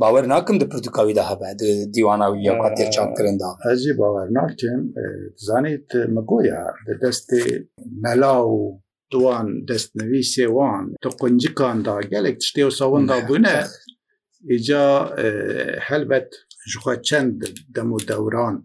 bawer 0.01 0.23
nakim 0.33 0.55
di 0.61 0.65
pirtûkawî 0.73 1.13
de 1.19 1.23
hebe 1.31 1.49
di 1.59 1.69
dîwana 1.95 2.27
wî 2.33 2.39
ya 2.49 2.53
qatê 2.63 2.85
çapkirin 2.95 3.37
da 3.43 3.49
ez 3.71 3.77
jî 3.85 3.93
bawer 4.01 4.27
nakim 4.39 4.79
zanît 5.47 5.87
me 6.13 6.21
goya 6.31 6.63
di 6.87 6.93
destê 7.05 7.41
mela 8.05 8.33
û 8.57 8.59
duwan 9.13 9.47
destnevî 9.69 10.21
sêwan 10.35 10.83
di 11.03 11.09
quncikan 11.21 11.77
da 11.85 11.95
gelek 12.13 12.35
tiştê 12.41 12.61
û 12.69 12.71
sawin 12.79 13.05
da 13.11 13.15
bûne 13.29 13.57
îca 14.55 14.85
helbet 15.89 16.29
ji 16.71 16.77
xwe 16.83 16.93
çend 17.09 17.37
demo 17.75 17.97
dewran 18.11 18.55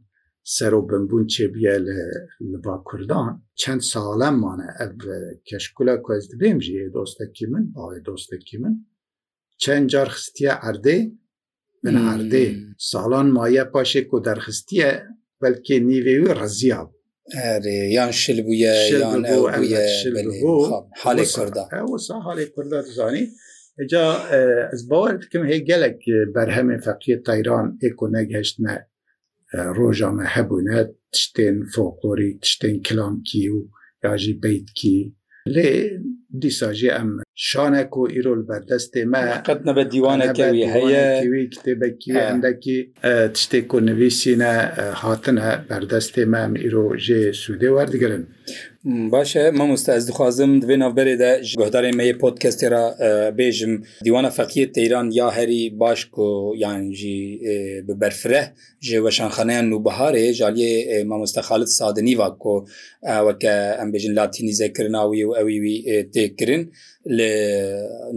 سەر 0.57 0.73
و 0.75 0.81
بمبوون 0.87 1.27
چێبیە 1.33 1.75
لە 1.87 2.01
با 2.65 2.75
کوردان 2.89 3.35
چەند 3.61 3.83
ساڵەممانە 3.93 4.69
ئەب 4.79 4.95
کەشکولە 5.49 5.95
کۆز 6.07 6.25
دبێم 6.33 6.59
ژێ 6.67 6.85
دۆستەکی 6.97 7.47
من 7.53 7.65
باڵی 7.75 8.01
دۆستەکی 8.09 8.57
من 8.63 8.75
چەند 9.63 9.87
جار 9.93 10.09
خستیە 10.15 10.53
ئەردێ 10.65 10.99
من 11.85 11.97
ئەردێ 12.09 12.47
ساڵان 12.91 13.27
مایە 13.37 13.65
پاشێک 13.75 14.09
و 14.15 14.19
دەرخستیە 14.27 14.91
بەلکێ 15.41 15.77
نیوێوی 15.89 16.35
ڕزیاب 16.41 16.89
یان 17.97 18.13
شل 18.21 18.39
بووە 18.47 18.71
حالێ 21.03 21.25
کووردا 21.35 21.65
حالێ 22.27 22.45
کووردا 22.55 22.81
زانی 22.99 23.25
جا 23.93 24.05
ez 24.77 24.81
باwer 24.91 25.15
dikim 25.23 25.43
hê 25.51 25.57
gelek 25.71 26.01
berhemê 26.37 26.77
feqiye 26.87 27.17
Tayran 27.27 27.67
êko 27.89 28.07
negheştne 28.17 28.75
ڕۆژا 29.79 30.09
me 30.17 30.25
hebûne 30.35 30.79
tiştên 31.13 31.57
folklorî 31.75 32.31
tiştên 32.43 32.77
kilamkî 32.87 33.43
û 33.59 33.61
ya 34.05 34.13
jî 34.23 34.33
beytkî 34.43 34.99
lê 35.55 35.73
dîsa 36.43 36.71
jî 36.79 36.89
em 37.01 37.11
şanek 37.49 37.91
û 38.01 38.03
îrol 38.19 38.43
berdestê 38.51 39.03
me 39.13 39.25
qet 39.49 39.61
nebe 39.67 39.85
dîwaneke 39.93 40.47
wî 40.57 40.65
heye 40.75 41.09
wî 41.33 41.43
kitêbekî 41.55 42.13
endekî 42.33 42.79
tiştê 43.35 43.61
ku 43.71 43.77
nivîsîne 43.87 44.55
hatine 45.03 45.51
berdestê 45.71 46.25
me 46.33 46.39
em 46.49 46.55
îro 46.67 46.87
jê 47.07 47.23
sûdê 47.43 47.69
werdigirin. 47.77 48.25
باشە 48.85 49.45
مامۆستا 49.61 49.91
ئەس 49.95 50.05
دخوازم 50.09 50.51
دوێ 50.63 50.77
ناوبەرێدا 50.83 51.33
گۆدارێ 51.61 51.91
مەیە 51.99 52.15
پۆتکەستێرا 52.21 52.85
بێژم 53.39 53.73
دیوانە 54.07 54.31
فەقیت 54.39 54.71
تەیران 54.77 55.07
یا 55.21 55.29
هەری 55.37 55.63
باش 55.83 56.01
و 56.25 56.55
یانجی 56.63 57.23
ببەرفرە 57.89 58.43
ژێ 58.87 58.99
وەشانخانیان 59.05 59.67
و 59.73 59.83
بەهارێ 59.87 60.25
ژالیێ 60.39 60.73
مامۆستا 61.11 61.43
خالت 61.49 61.71
سادننی 61.79 62.15
واکۆ 62.21 62.57
وەکە 63.27 63.53
ئەم 63.79 63.89
بێژن 63.93 64.13
لاتینی 64.19 64.57
زەکردناوی 64.61 65.23
و 65.27 65.31
ئەویوی 65.39 65.77
تێکردن 66.15 66.63
لە 67.07 67.31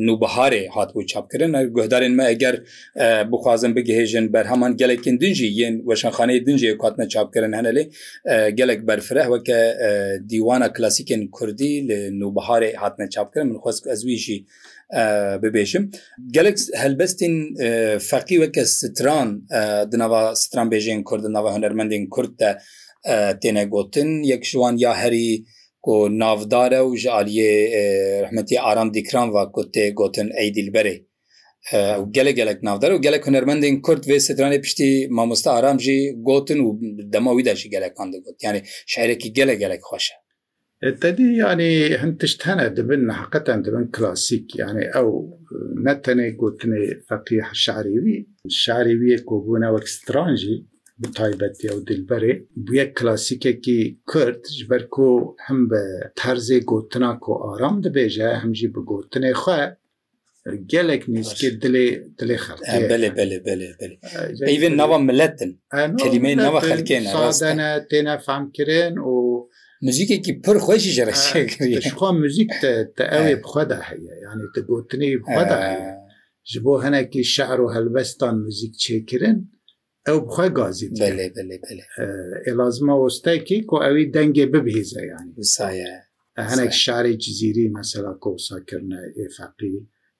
نوبهارێ 0.09 0.67
هاتبوو 0.75 1.03
چاپکردن 1.11 1.51
گوهدارێن 1.75 2.13
مە 2.17 2.25
ئەگەر 2.31 2.55
بخوازم 3.31 3.71
بگەهێژن 3.77 4.25
بەر 4.35 4.45
هەمان 4.51 4.71
گەلێکن 4.81 5.15
دنجی 5.23 5.49
یەن 5.61 5.75
وەشانخانەی 5.89 6.39
دنجی 6.47 6.73
کاتمە 6.83 7.05
چاپکردن 7.13 7.53
هەنە 7.59 7.71
لێ 7.77 7.83
gelek 8.59 8.79
berfireh 8.89 9.27
weke 9.33 9.59
dîwana 10.31 10.67
klasikên 10.75 11.23
Kurdî 11.37 11.71
li 11.89 11.99
nûbiharê 12.21 12.71
hatne 12.83 13.05
çapkirin 13.15 13.47
min 13.51 13.59
xwest 13.63 13.83
ez 13.93 14.01
wî 14.07 14.17
jî 14.23 14.37
bibêjim. 15.43 15.83
Gelek 16.35 16.57
helbestên 16.83 17.33
feqî 18.11 18.35
weke 18.43 18.65
stran 18.65 19.27
di 19.91 19.97
nava 20.03 20.21
stranbêjên 20.43 21.03
Kurd 21.09 21.23
nava 21.37 21.49
hunermendên 21.55 22.03
Kurd 22.15 22.39
de 22.39 22.51
têne 23.43 23.63
gotin 23.73 24.09
yek 24.31 24.43
ji 24.49 24.57
wan 24.61 24.75
ya 24.77 24.93
herî 25.01 25.29
کو 25.85 25.95
navdare 26.23 26.79
û 26.89 26.91
ji 27.01 27.09
aliyê 27.19 27.53
rehmetî 28.23 28.55
aram 28.69 28.89
dîkran 28.97 29.27
va 29.35 29.43
ku 29.55 29.61
tê 29.75 29.85
gotin 29.99 30.29
ey 30.43 30.49
dilberê 30.57 30.95
gelek 32.17 32.35
gelek 32.41 32.59
navdar 32.67 32.91
û 32.95 32.97
gelek 33.05 33.23
hunermendên 33.27 33.75
Kurd 33.85 34.03
vê 34.09 34.17
stranê 34.27 34.59
piştî 34.65 34.89
mamosta 35.19 35.51
aram 35.59 35.77
jî 35.85 35.97
gotin 36.29 36.59
û 36.65 36.69
dema 37.13 37.31
wî 37.37 37.43
de 37.49 37.53
jî 37.59 37.67
gelekan 37.75 38.07
digot 38.13 38.37
yani 38.47 38.59
şehrekî 38.93 39.29
gelek 39.37 39.59
gelek 39.63 39.81
xweş 39.89 40.07
e 40.87 40.89
تدی 41.03 41.27
ینی 41.47 41.71
هەند 42.01 42.15
تشت 42.21 42.39
هەنە 42.47 42.65
دبن 42.77 43.03
حقەتەن 43.21 43.59
دبن 43.65 43.85
کلاسیک 43.95 44.45
یعنی 44.61 44.83
ئەو 44.95 45.07
نەتەنێ 45.87 46.27
گوتنێ 46.41 46.83
فەقی 47.07 47.37
شاریوی 47.63 48.17
شاریویە 48.63 49.19
کۆبوونە 49.29 49.69
وەک 49.75 49.85
سترانژی 49.95 50.55
بتایبەتی 51.03 51.69
ئەو 51.71 51.79
دلبەرێ 51.89 52.33
بویە 52.65 52.85
کلاسیکێکی 52.97 53.79
کرد 54.11 54.41
ji 54.55 54.63
ber 54.71 54.83
ku 54.95 55.07
him 55.47 55.59
bi 55.71 55.83
terzê 56.23 56.57
gotina 56.71 57.11
ku 57.23 57.31
aram 57.51 57.75
dibêje 57.85 58.29
him 58.41 58.51
jî 58.59 58.67
bi 58.75 58.81
gotinê 58.91 59.31
xwe 59.41 59.61
gelek 60.73 61.03
nîske 61.13 61.49
dilê 61.63 61.87
dilê 62.19 62.37
xelê 62.45 62.65
belê 62.91 63.09
belê 63.19 63.37
belê 63.47 63.67
peyvên 64.47 64.73
nava 64.81 64.97
milletin 65.09 65.51
kelimeyên 66.01 66.37
nava 66.47 66.59
xelkên 66.69 67.03
sadene 67.13 67.71
têne 67.91 68.15
femkirin 68.25 68.95
û 69.11 69.13
müzikekî 69.87 70.31
pir 70.45 70.55
xweşî 70.65 70.91
jerexxwa 70.97 72.09
müzik 72.23 72.49
te 72.61 73.03
ew 73.17 73.27
bixwe 73.43 73.63
de 73.71 73.77
heye 73.87 74.13
yanî 74.25 74.47
te 74.53 74.61
gotinê 74.69 75.09
bixwe 75.21 75.43
de 75.51 75.57
heye 75.65 75.91
ji 76.51 76.57
bo 76.65 76.73
hinekî 76.83 77.23
şehr 77.35 77.59
û 77.65 77.67
helbestan 77.75 78.35
müzik 78.45 78.73
çêkirin 78.85 79.37
ئەو 80.07 80.17
بخۆی 80.27 80.51
گازی 80.59 80.87
ئێلازمە 82.45 82.93
ئۆستێکی 83.01 83.57
کۆ 83.69 83.75
ئەوی 83.85 84.05
دەنگێ 84.15 84.45
ببهێزە 84.53 85.01
ینی 85.11 85.31
وسایە 85.39 85.93
هەنێک 86.49 86.73
شارێکی 86.83 87.31
زیری 87.39 87.71
مەسەلا 87.77 88.13
کۆساکردە 88.23 89.01
ئێفەقی 89.19 89.75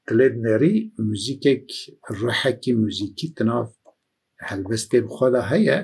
کلێدنەری 0.08 0.76
موزیکێک 1.08 1.66
ڕحەکی 2.20 2.72
موزیکی 2.82 3.28
تناف 3.38 3.70
هەلبەستێ 4.50 4.98
بخۆدا 5.08 5.42
هەیە 5.54 5.78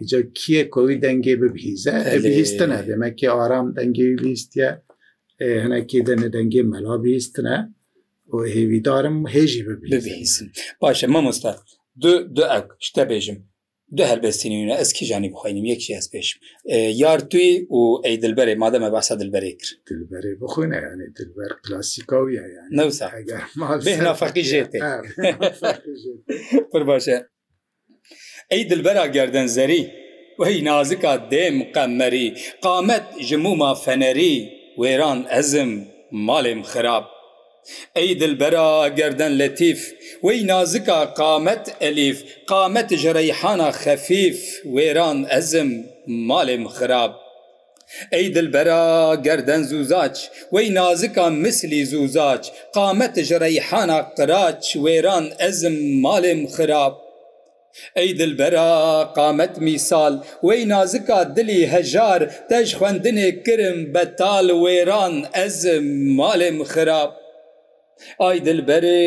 اینجا 0.00 0.20
کیە 0.38 0.62
کۆوی 0.74 0.96
دەنگێ 1.04 1.34
ببهیزە 1.42 1.96
بهیستنە 2.24 2.78
دەمەکی 2.88 3.26
ئارام 3.34 3.66
دەنگی 3.76 4.08
لیستە 4.24 4.68
هەنەکی 5.64 5.98
دەنە 6.08 6.28
دەنگێ 6.36 6.62
مەلا 6.72 6.94
بهیستنە 7.04 7.56
و 8.34 8.38
هێویدارم 8.56 9.18
هێژی 9.34 9.62
ببیزم 9.68 10.46
باشە 10.82 11.06
مەمۆستا 11.14 11.52
دو 12.02 12.42
ئەک 12.54 12.66
شتە 12.86 13.04
بێژم 13.12 13.38
de 13.98 14.04
herbestinîne 14.12 14.74
ez 14.82 14.90
kî 14.96 15.04
janî 15.10 15.28
bixwînim 15.32 15.64
yekî 15.74 15.92
ez 16.00 16.06
pêşim 16.12 16.38
yar 17.04 17.20
tuyî 17.30 17.54
û 17.78 17.80
ey 18.10 18.16
dilberê 18.22 18.54
made 18.62 18.78
me 18.84 18.90
behsa 18.96 19.14
dilberê 19.20 19.52
kir 19.60 19.70
dilberê 19.88 20.32
bixwîne 20.42 20.78
yani 20.88 21.04
dilber 21.18 21.50
klasîkawiye 21.66 22.42
nevsahna 22.78 24.12
feqî 24.20 24.44
jê 24.50 24.62
tê 24.70 24.78
pir 26.72 26.82
baş 26.86 27.08
e 27.08 27.16
ey 28.50 28.70
dilbera 28.70 29.06
gerden 29.06 29.46
zerî 29.46 29.82
wey 30.40 30.64
nazika 30.64 31.14
dê 31.32 31.44
muqemmerî 31.60 32.26
qamet 32.64 33.04
ji 33.28 33.36
mûma 33.36 33.70
fenerî 33.84 34.34
wêran 34.80 35.18
ezim 35.38 35.70
malêm 36.28 36.60
xirab 36.72 37.04
ئەی 37.98 38.10
دلبەرا 38.20 38.70
گردن 38.98 39.32
لەتیف 39.40 39.80
وەی 40.26 40.40
نازکە 40.50 40.98
قامەت 41.18 41.64
ئەلیف 41.82 42.18
قامەت 42.50 42.90
ژەرەیحانە 43.02 43.70
خەفیف 43.82 44.38
وێران 44.74 45.18
ئەزم 45.32 45.70
ماڵێم 46.28 46.64
خراپ 46.76 47.12
ئەی 48.14 48.26
دلبەرا 48.36 48.84
گردن 49.26 49.62
زوزاچ 49.70 50.16
وەی 50.54 50.66
نازکە 50.78 51.26
مسلی 51.44 51.82
زوزاچ 51.92 52.42
قامەت 52.76 53.14
ژەرەیحانە 53.28 53.98
قراچ 54.16 54.64
وێران 54.84 55.26
ئەزم 55.40 55.76
ماڵێم 56.04 56.40
خراپ 56.54 56.94
ئەی 57.96 58.08
دلبەرا 58.20 58.72
قامەت 59.16 59.54
میسال 59.66 60.14
وەی 60.46 60.60
نازکە 60.72 61.18
دلی 61.36 61.62
هەژار 61.74 62.20
تەژ 62.50 62.68
خوێندنێ 62.78 63.28
کرم 63.46 63.78
بە 63.92 64.04
تال 64.18 64.46
وێران 64.64 65.14
ئەزم 65.36 65.84
ماڵێم 66.18 66.60
خراپ 66.74 67.12
ئای 68.22 68.38
دلبەرێ 68.48 69.02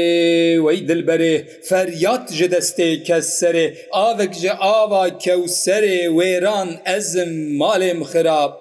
وەی 0.66 0.80
دلبەرێ 0.90 1.36
فەریات 1.70 2.26
ji 2.38 2.46
destê 2.54 2.90
kes 3.08 3.28
serê 3.40 3.68
avek 4.10 4.34
ji 4.42 4.52
ava 4.80 5.04
kewserê 5.24 6.00
wêran 6.18 6.70
ezim 6.98 7.32
malêm 7.62 8.00
xirab 8.12 8.52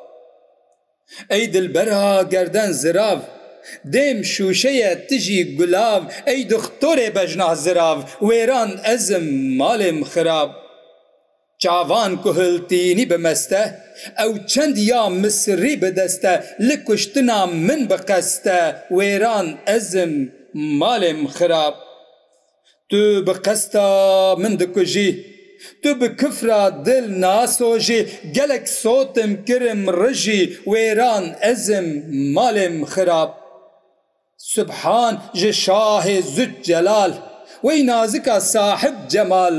Ey 1.37 1.45
dilbera 1.55 2.03
gerden 2.33 2.71
zirav 2.83 3.21
دێم 3.93 4.19
شوشەیە 4.33 4.93
تژی 5.09 5.41
گولاv 5.59 6.03
ئەی 6.29 6.41
دختۆرێ 6.53 7.09
بەژنا 7.17 7.51
زراv 7.65 7.99
wêran 8.29 8.71
ezim 8.95 9.27
malêm 9.61 9.99
خراپ 10.13 10.51
چاوان 11.65 12.13
کوهلتینی 12.25 13.05
بمەستە 13.11 13.63
ئەو 14.21 14.33
چەند 14.53 14.77
یا 14.91 15.03
مسری 15.23 15.75
بدەستە 15.83 16.33
لە 16.69 16.77
کوشتنا 16.87 17.41
من 17.67 17.81
بقەستە 17.93 18.59
وێران 18.99 19.49
ئەزم 19.69 20.13
مالێم 20.81 21.21
خراپ 21.37 21.77
تو 22.91 23.01
بقەستا 23.27 23.87
من 24.43 24.55
دکوژی 24.61 25.11
Tu 25.83 25.91
bi 26.01 26.17
kifra 26.17 26.63
dil 26.87 27.21
nasojî 27.23 28.09
gelek 28.37 28.69
sotim 28.69 29.45
kirim 29.49 29.83
rijî 30.01 30.43
wêran 30.73 31.25
ezim 31.53 31.87
malêm 32.37 32.77
xirab. 32.93 33.31
Subhan 34.53 35.15
ji 35.41 35.51
şahê 35.65 36.19
zud 36.35 36.53
celal, 36.69 37.13
Wey 37.65 37.81
nazika 37.87 38.41
sahib 38.41 38.95
cemal, 39.13 39.55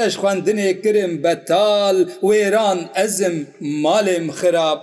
تەش 0.00 0.14
خوێندنێ 0.22 0.70
کرم 0.84 1.12
بە 1.24 1.34
تال 1.48 1.96
وێران 2.28 2.80
ئەزم 2.96 3.36
ماڵێم 3.84 4.26
خراپ 4.40 4.80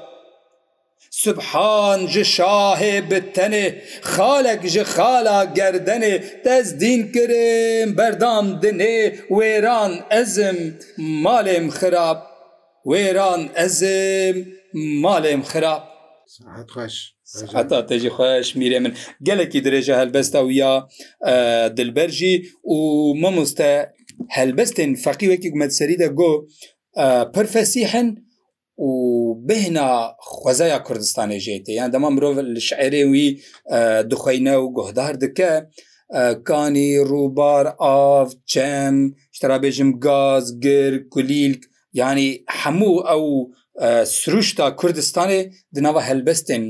سبحان 1.24 2.00
ji 2.14 2.24
şahê 2.36 2.96
bi 3.10 3.20
tenê 3.36 3.68
xalek 4.14 4.62
ji 4.74 4.84
xala 4.96 5.40
gerdenê 5.58 6.16
tez 6.46 6.68
din 6.82 7.02
kirim 7.14 7.90
berdam 8.00 8.46
dinê 8.64 8.98
wêran 9.38 9.92
ezim 10.22 10.58
malêm 11.26 11.66
xirab 11.78 12.20
wêran 12.92 13.42
ezim 13.66 14.36
malêm 15.04 15.42
xirab 15.52 15.84
heta 17.58 17.80
te 17.88 17.96
jî 18.04 18.10
xweş 18.18 18.48
mîrê 18.60 18.80
min 18.84 18.94
gelekî 19.28 19.60
dirêje 19.66 19.94
helbesta 20.02 20.40
ya 20.62 20.74
dilber 21.78 22.10
jî 22.20 22.34
û 22.74 22.76
mimoste 23.24 23.97
هەلبەستێن 24.38 24.92
فەقی 25.04 25.28
وەکی 25.34 25.52
گومەتسەریدا 25.54 26.10
گۆ 26.20 26.32
پرفەسیحن 27.36 28.08
و 28.78 28.88
بهنا 29.50 29.90
خۆزایە 30.38 30.80
کوردستانی 30.88 31.40
ژێتێ 31.46 31.74
یان 31.80 31.90
دەما 31.94 32.10
مرۆڤ 32.16 32.36
لە 32.56 32.62
شعێوی 32.70 33.28
دخینە 34.12 34.56
و 34.62 34.66
گۆهدار 34.78 35.14
دکە 35.24 35.52
کانی 36.50 36.92
ڕووبار 37.10 37.66
ئاف 37.84 38.30
چەم 38.52 38.96
شترابێژم 39.38 39.90
گاز 40.08 40.46
گر 40.66 40.92
کولیلک 41.14 41.62
ینی 42.02 42.30
هەموو 42.62 42.98
ئەو 43.10 43.26
سروشتا 44.20 44.66
کوردستانê 44.82 45.42
dinava 45.76 46.02
helbestên 46.08 46.64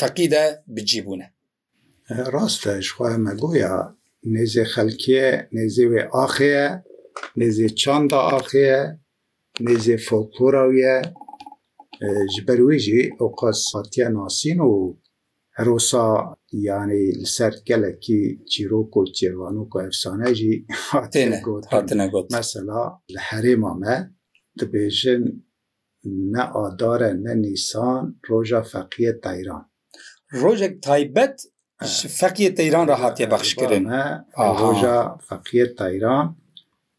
feqî 0.00 0.26
de 0.34 0.44
bicî 0.74 1.00
bûne. 1.06 1.26
Rast 2.36 2.62
e 2.70 2.74
ji 2.84 2.88
xwe 2.92 3.08
me 3.24 3.32
goya 3.42 3.76
nêzê 4.34 4.64
xelkiye 4.74 5.26
nêzê 5.56 5.84
wê 5.92 6.00
axê 6.24 6.48
ye 6.60 6.66
nêzê 7.38 7.66
çanda 7.80 8.18
axê 8.36 8.62
ye 8.70 8.80
nêzê 9.66 9.96
folklora 10.06 10.64
ye 10.82 10.94
ji 12.32 12.40
ber 12.48 12.60
wê 12.68 12.76
jî 12.86 13.00
ewqas 13.24 13.60
hatiye 13.74 14.08
nasîn 14.18 14.58
û 14.70 14.72
herosa 15.58 16.04
yanî 16.68 17.02
li 17.20 17.26
ser 17.36 17.54
gelekî 17.70 18.22
çîrok 18.50 18.90
û 19.00 19.02
çêvanok 19.18 19.70
efsane 19.86 20.30
jî 20.38 20.52
hatine 20.90 21.36
hatine 21.72 22.06
got 22.14 22.26
mesela 22.38 22.80
li 23.14 23.20
herêma 23.30 23.72
me 23.82 23.94
dibêjin 24.58 25.22
ne 26.32 26.42
adare 26.64 27.10
ne 27.24 27.34
nîsan 27.42 28.02
roja 28.30 28.62
feqiye 28.72 29.12
tayran 29.24 29.62
rojek 30.40 30.74
taybet 30.82 31.36
فەقیە 32.18 32.50
تەیران 32.58 32.86
را 32.90 32.96
هااتێ 33.02 33.24
بەخشکردن 33.32 33.84
ڕۆژە 34.58 34.98
فەقیە 35.28 35.66
تایران 35.78 36.26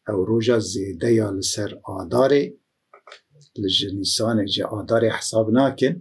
ئەو 0.07 0.19
ڕۆژە 0.29 0.57
زێدەیە 0.71 1.27
لەسەر 1.37 1.71
ئادارێ 1.87 2.43
لە 3.61 3.67
ژنیسانێک 3.79 4.47
جێ 4.55 4.63
ئادارێ 4.73 5.09
حساب 5.17 5.47
ناکن 5.59 5.95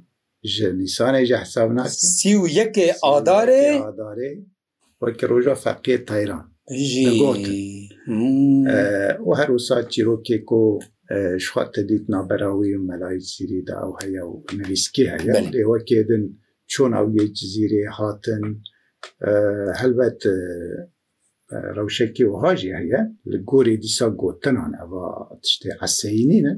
ji 0.55 0.67
nîsanê 0.81 1.23
ji 1.29 1.37
hesab 1.43 1.69
nas 1.79 1.93
sî 2.17 2.31
û 2.43 2.43
yekê 2.59 2.89
adarê 3.17 3.67
adarê 3.91 4.31
weke 5.03 5.25
roja 5.31 5.55
feqiyê 5.65 5.99
tayran 6.09 6.45
û 9.29 9.31
her 9.39 9.49
wisa 9.57 9.77
çîrokê 9.93 10.39
ku 10.49 10.61
şwa 11.45 11.63
tedît 11.75 12.05
nabera 12.13 12.51
wî 12.61 12.71
melayî 12.91 13.23
Sîrî 13.33 13.61
de 13.69 13.75
ew 13.85 13.91
heye 14.01 14.23
û 14.31 14.35
nivîskî 14.59 15.05
heye 15.15 15.33
ê 15.61 15.63
wekê 15.71 16.01
din 16.09 16.25
چۆن 16.73 16.91
ئەویە 16.99 17.25
جززیرێ 17.37 17.85
هاتن 17.97 18.45
هەلبەت 19.81 20.21
ڕەوشەکی 21.77 22.25
وهاژی 22.33 22.77
هەیە 22.81 23.01
لە 23.31 23.39
گۆری 23.51 23.81
دیسا 23.85 24.09
گوتنان 24.21 24.73
ئەوە 24.81 25.05
تشتێ 25.43 25.73
ئەسەینینە 25.81 26.55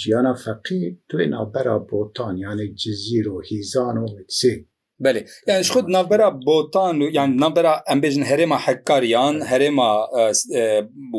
ژیانە 0.00 0.32
فەقی 0.44 0.82
توێ 1.08 1.24
ناوبەرە 1.34 1.76
بۆتان 1.88 2.34
یانێک 2.44 2.72
جززیر 2.82 3.26
و 3.30 3.36
هیزان 3.48 3.96
و 3.98 4.04
مکسێک 4.16 4.62
Belê 5.04 5.24
yani 5.46 5.60
xud 5.64 5.86
navbera 5.94 6.26
botan 6.46 6.94
yani 7.18 7.34
navbera 7.40 7.72
em 7.92 8.00
bêjin 8.02 8.22
herêma 8.30 8.58
hekariyan 8.66 9.34
herêma 9.50 9.88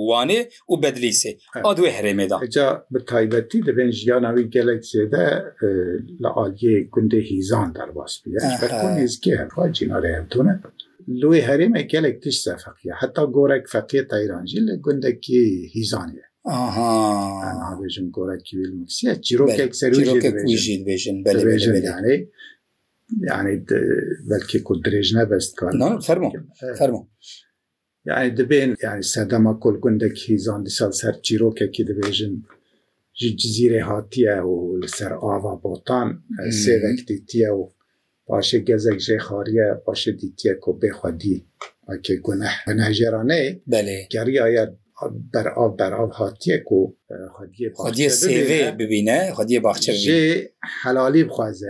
wanê 0.10 0.40
û 0.72 0.74
bedlîsê 0.84 1.32
ad 1.70 1.78
wê 1.84 1.90
herêmê 2.00 2.26
da 2.30 2.36
Ca 2.58 2.68
bi 2.94 2.98
taybetî 3.12 3.58
dibên 3.68 3.92
jiyana 4.00 4.30
wî 4.38 4.44
gelek 4.50 4.84
zêde 4.94 5.26
li 6.24 6.28
aliyê 6.44 6.76
gundê 6.94 7.22
hîzan 7.32 7.70
derbas 7.76 8.14
hêzkê 9.00 9.32
hevra 9.42 9.66
cînarê 9.78 10.10
hevtune 10.18 10.54
Lê 11.22 11.40
herême 11.50 11.82
gelek 11.82 12.16
tiş 12.24 12.38
sefaqiye 12.42 12.94
heta 13.02 13.24
gorek 13.24 13.64
feqiye 13.74 14.08
tayrancî 14.08 14.60
li 14.68 14.76
gundekî 14.86 15.44
hîzaniye 15.76 16.24
Aha 16.46 16.90
bêjin 17.82 18.12
gorekî 18.12 18.58
Meksiye 18.80 19.22
çîrokek 19.22 19.76
ser 19.76 19.92
bêjin 19.92 21.24
yani 23.20 23.66
belki 24.30 24.64
ku 24.64 24.74
dirêj 24.84 25.16
nebest 25.16 25.60
fermo 26.78 27.08
yani 28.06 28.38
dibên 28.38 28.76
yani 28.82 29.04
sedema 29.04 29.60
kol 29.60 29.76
gundekî 29.82 30.38
zandîsal 30.40 30.92
ser 30.92 31.16
çîrokekî 31.22 31.84
dibêjin 31.86 32.36
ji 33.20 33.28
cizîrê 33.40 33.80
hatiye 33.82 34.42
û 34.42 34.82
li 34.84 34.88
ser 34.88 35.12
ava 35.12 35.64
botan 35.64 36.08
sêvek 36.64 37.00
dîtiye 37.08 37.50
û 37.60 37.62
paşê 38.28 38.58
gezek 38.58 39.00
jê 39.00 39.18
xariye 39.28 39.68
paşê 39.86 40.12
dîtiye 40.22 40.60
ku 40.60 40.72
bêxwedî 40.82 41.38
akê 41.88 42.16
gunehjeranê 42.26 43.42
geriya 44.10 44.48
ye 44.48 44.64
berav 45.34 45.78
berav 45.80 46.10
hatiye 46.12 46.64
ku 46.64 46.98
xwediye 47.36 47.70
xwediye 47.80 48.10
sêvê 48.10 48.80
bibîne 48.80 49.18
xwediye 49.34 49.60
baxçe 49.68 49.92
jê 50.06 50.20
helalî 50.84 51.22
bixwaze 51.28 51.70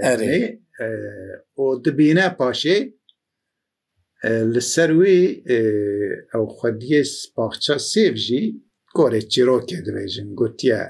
ئۆ 1.58 1.64
دبینە 1.86 2.28
پاشێ 2.40 2.78
li 4.56 4.62
ser 4.74 4.90
wê 5.00 5.18
ew 6.36 6.44
xwediyê 6.58 7.02
spaxça 7.22 7.76
sêv 7.92 8.14
jî 8.28 8.42
korê 8.98 9.22
çîrokê 9.34 9.80
dibêjin 9.86 10.28
gotiye 10.40 10.84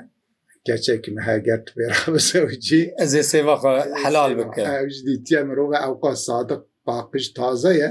keçek 0.65 1.03
me 1.13 1.21
heget 1.27 1.65
bêrawcî 1.77 2.81
ez 3.03 3.11
ê 3.21 3.23
sêva 3.33 3.55
helal 4.03 4.31
bike 4.39 4.63
jî 4.95 5.13
tiye 5.25 5.41
mirov 5.47 5.71
ewqa 5.87 6.11
sadiq 6.27 6.61
paqij 6.87 7.25
taze 7.37 7.73
ye 7.81 7.89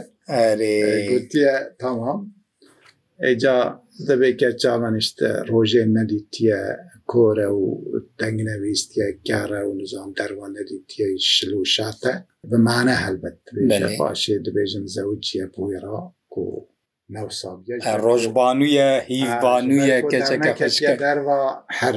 erê 0.49 0.73
gotiye 1.11 1.55
tamam 1.83 2.19
Eca 3.31 3.57
dibê 4.09 4.31
keça 4.41 4.73
min 4.83 4.95
işte 5.05 5.27
rojê 5.51 5.85
nedîtiye 5.99 6.63
کۆرە 7.13 7.49
و 7.61 7.65
دەنگنەویستە 8.21 9.05
کارە 9.29 9.61
و 9.69 9.73
نزان 9.81 10.09
دەروانەدیتیە 10.19 11.07
شل 11.35 11.53
و 11.55 11.65
شاتە 11.75 12.15
بمانە 12.51 12.95
هەلبەت 13.05 13.37
پاشێ 14.01 14.35
دەبێژم 14.47 14.85
زەوج 14.95 15.19
چیە 15.27 15.47
پۆیرا 15.55 16.01
و 16.45 16.47
ڕۆژبانویە 18.05 18.91
هیبانویە 19.11 19.99
کەچەکە 20.13 20.53
کەچکە 20.61 20.95
دەروا 21.05 21.43
هەر 21.81 21.97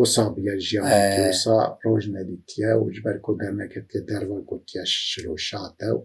وسابە 0.00 0.42
ژیانسا 0.66 1.58
ڕۆژ 1.84 2.04
نەدیتیە 2.16 2.70
وجبەر 2.84 3.16
کۆ 3.24 3.32
دەرمەکەت 3.42 3.86
کە 3.92 4.00
دەروا 4.08 4.38
گوتیە 4.50 4.84
شل 5.08 5.26
و 5.34 5.38
شاتە 5.48 5.88
و 5.96 6.00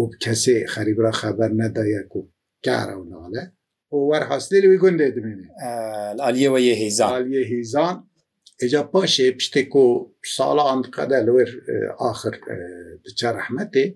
و 0.00 0.04
کەسێ 0.22 0.56
خەریبرا 0.74 1.12
خەبەر 1.20 1.50
نەدایە 1.60 2.02
و 2.18 2.22
کارە 2.66 2.94
و 3.00 3.04
ناڵە 3.12 3.44
وەرهاستێ 4.08 4.58
لەوی 4.64 4.78
گوندێ 4.84 5.08
دمێنێ 5.16 5.48
ئالیەوە 6.24 6.58
یە 6.68 6.74
هێزان 6.82 7.10
ئالیە 7.14 7.42
هێزان 7.52 7.96
ئێجا 8.60 8.82
پاشێ 8.92 9.26
پشتێک 9.38 9.72
و 9.82 9.86
ساڵان 10.36 10.80
قەدە 10.96 11.18
لەوەر 11.26 11.50
آخر 12.10 12.34
دچە 13.04 13.28
ڕەحمەتێ 13.36 13.86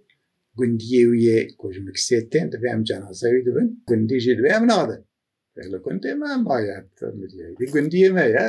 گوندیە 0.59 1.03
ویە 1.11 1.39
کۆژمکسێتێن 1.61 2.47
دەبێ 2.53 2.69
ئەم 2.73 2.83
جەنازەوی 2.89 3.43
دەبن 3.47 3.67
گوندیژی 3.91 4.37
دوێ 4.39 4.51
ئەم 4.55 4.65
نادن 4.73 5.03
لە 5.73 5.79
گوندێ 5.85 6.13
مە 6.21 6.31
مایەت 6.47 6.91
گوندیە 7.73 8.09
مەیە 8.19 8.47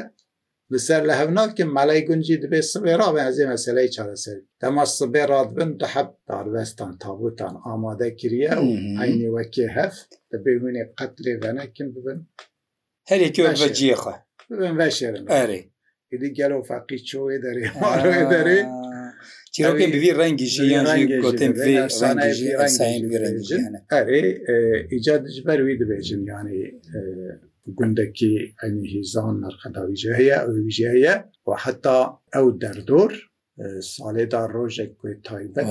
لەسەر 0.73 1.01
لە 1.09 1.13
هەونات 1.21 1.51
کە 1.57 1.63
مەلای 1.77 2.01
گونجی 2.09 2.41
دەبێت 2.43 2.65
سبێرا 2.73 3.07
بە 3.15 3.21
ئەزێ 3.27 3.45
مەسلەی 3.51 3.89
چارەسەر 3.95 4.37
دەما 4.61 4.83
سبێ 4.99 5.23
رادبن 5.33 5.69
دە 5.81 5.87
حەب 5.95 6.09
داربەستان 6.27 6.91
تابوتان 7.03 7.55
ئامادە 7.65 8.09
کریە 8.19 8.55
و 8.65 8.71
عینی 9.01 9.29
وەکێ 9.35 9.65
هەف 9.77 9.95
دە 10.31 10.37
بێونێ 10.43 10.83
قەتلێ 10.97 11.33
ڤەنەکن 11.43 11.87
ببن 11.95 12.19
هەرێکی 13.09 13.41
بەجیخە 13.61 14.15
بن 14.59 14.73
بەشێرن 14.79 15.25
ئەرێ 15.35 15.59
دی 16.21 16.29
گەل 16.37 16.51
و 16.55 16.65
فەقی 16.69 16.99
چۆێ 17.09 17.37
دەرێ 17.45 17.65
ماڕێ 17.81 18.21
دەرێ 18.33 18.59
چیرۆکێ 19.53 19.85
بوی 19.93 20.11
ڕەنگی 20.19 20.47
ژیان 20.55 20.85
کۆتم 21.23 21.51
ڕەنگی 21.59 22.47
ڕەنگی 22.59 22.77
ڕەنگی 23.23 23.53
ئەرێ 23.93 24.21
ئیجاد 24.91 25.21
دژبەر 25.27 25.59
وی 25.65 25.75
دەبێژن 25.81 26.21
یانێ 26.31 26.59
گوندێکی 27.77 28.33
ئەنی 28.59 28.83
هیزان 28.93 29.33
نرخەداویژە 29.43 30.11
هەیە 30.19 30.37
ئەوویژە 30.43 30.87
هەیە 30.95 31.15
و 31.47 31.49
حتا 31.63 31.99
ئەو 32.35 32.47
دەردۆر 32.61 33.11
ساڵێدا 33.93 34.41
ڕۆژێک 34.55 34.91
کوێ 34.99 35.13
تایبەت 35.27 35.67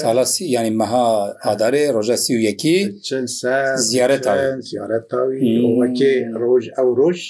ساڵسی 0.00 0.44
ینی 0.56 0.72
مەها 0.80 1.06
ئادارێ 1.44 1.84
ڕۆژە 1.96 2.16
سی 2.24 2.32
و 2.36 2.40
یەکی 2.48 2.78
زیارەت 3.90 4.24
زیارەتاوی 4.68 5.44
وەکێ 5.80 6.14
ڕۆژ 6.40 6.64
ئەو 6.76 6.88
ڕۆژ 7.00 7.20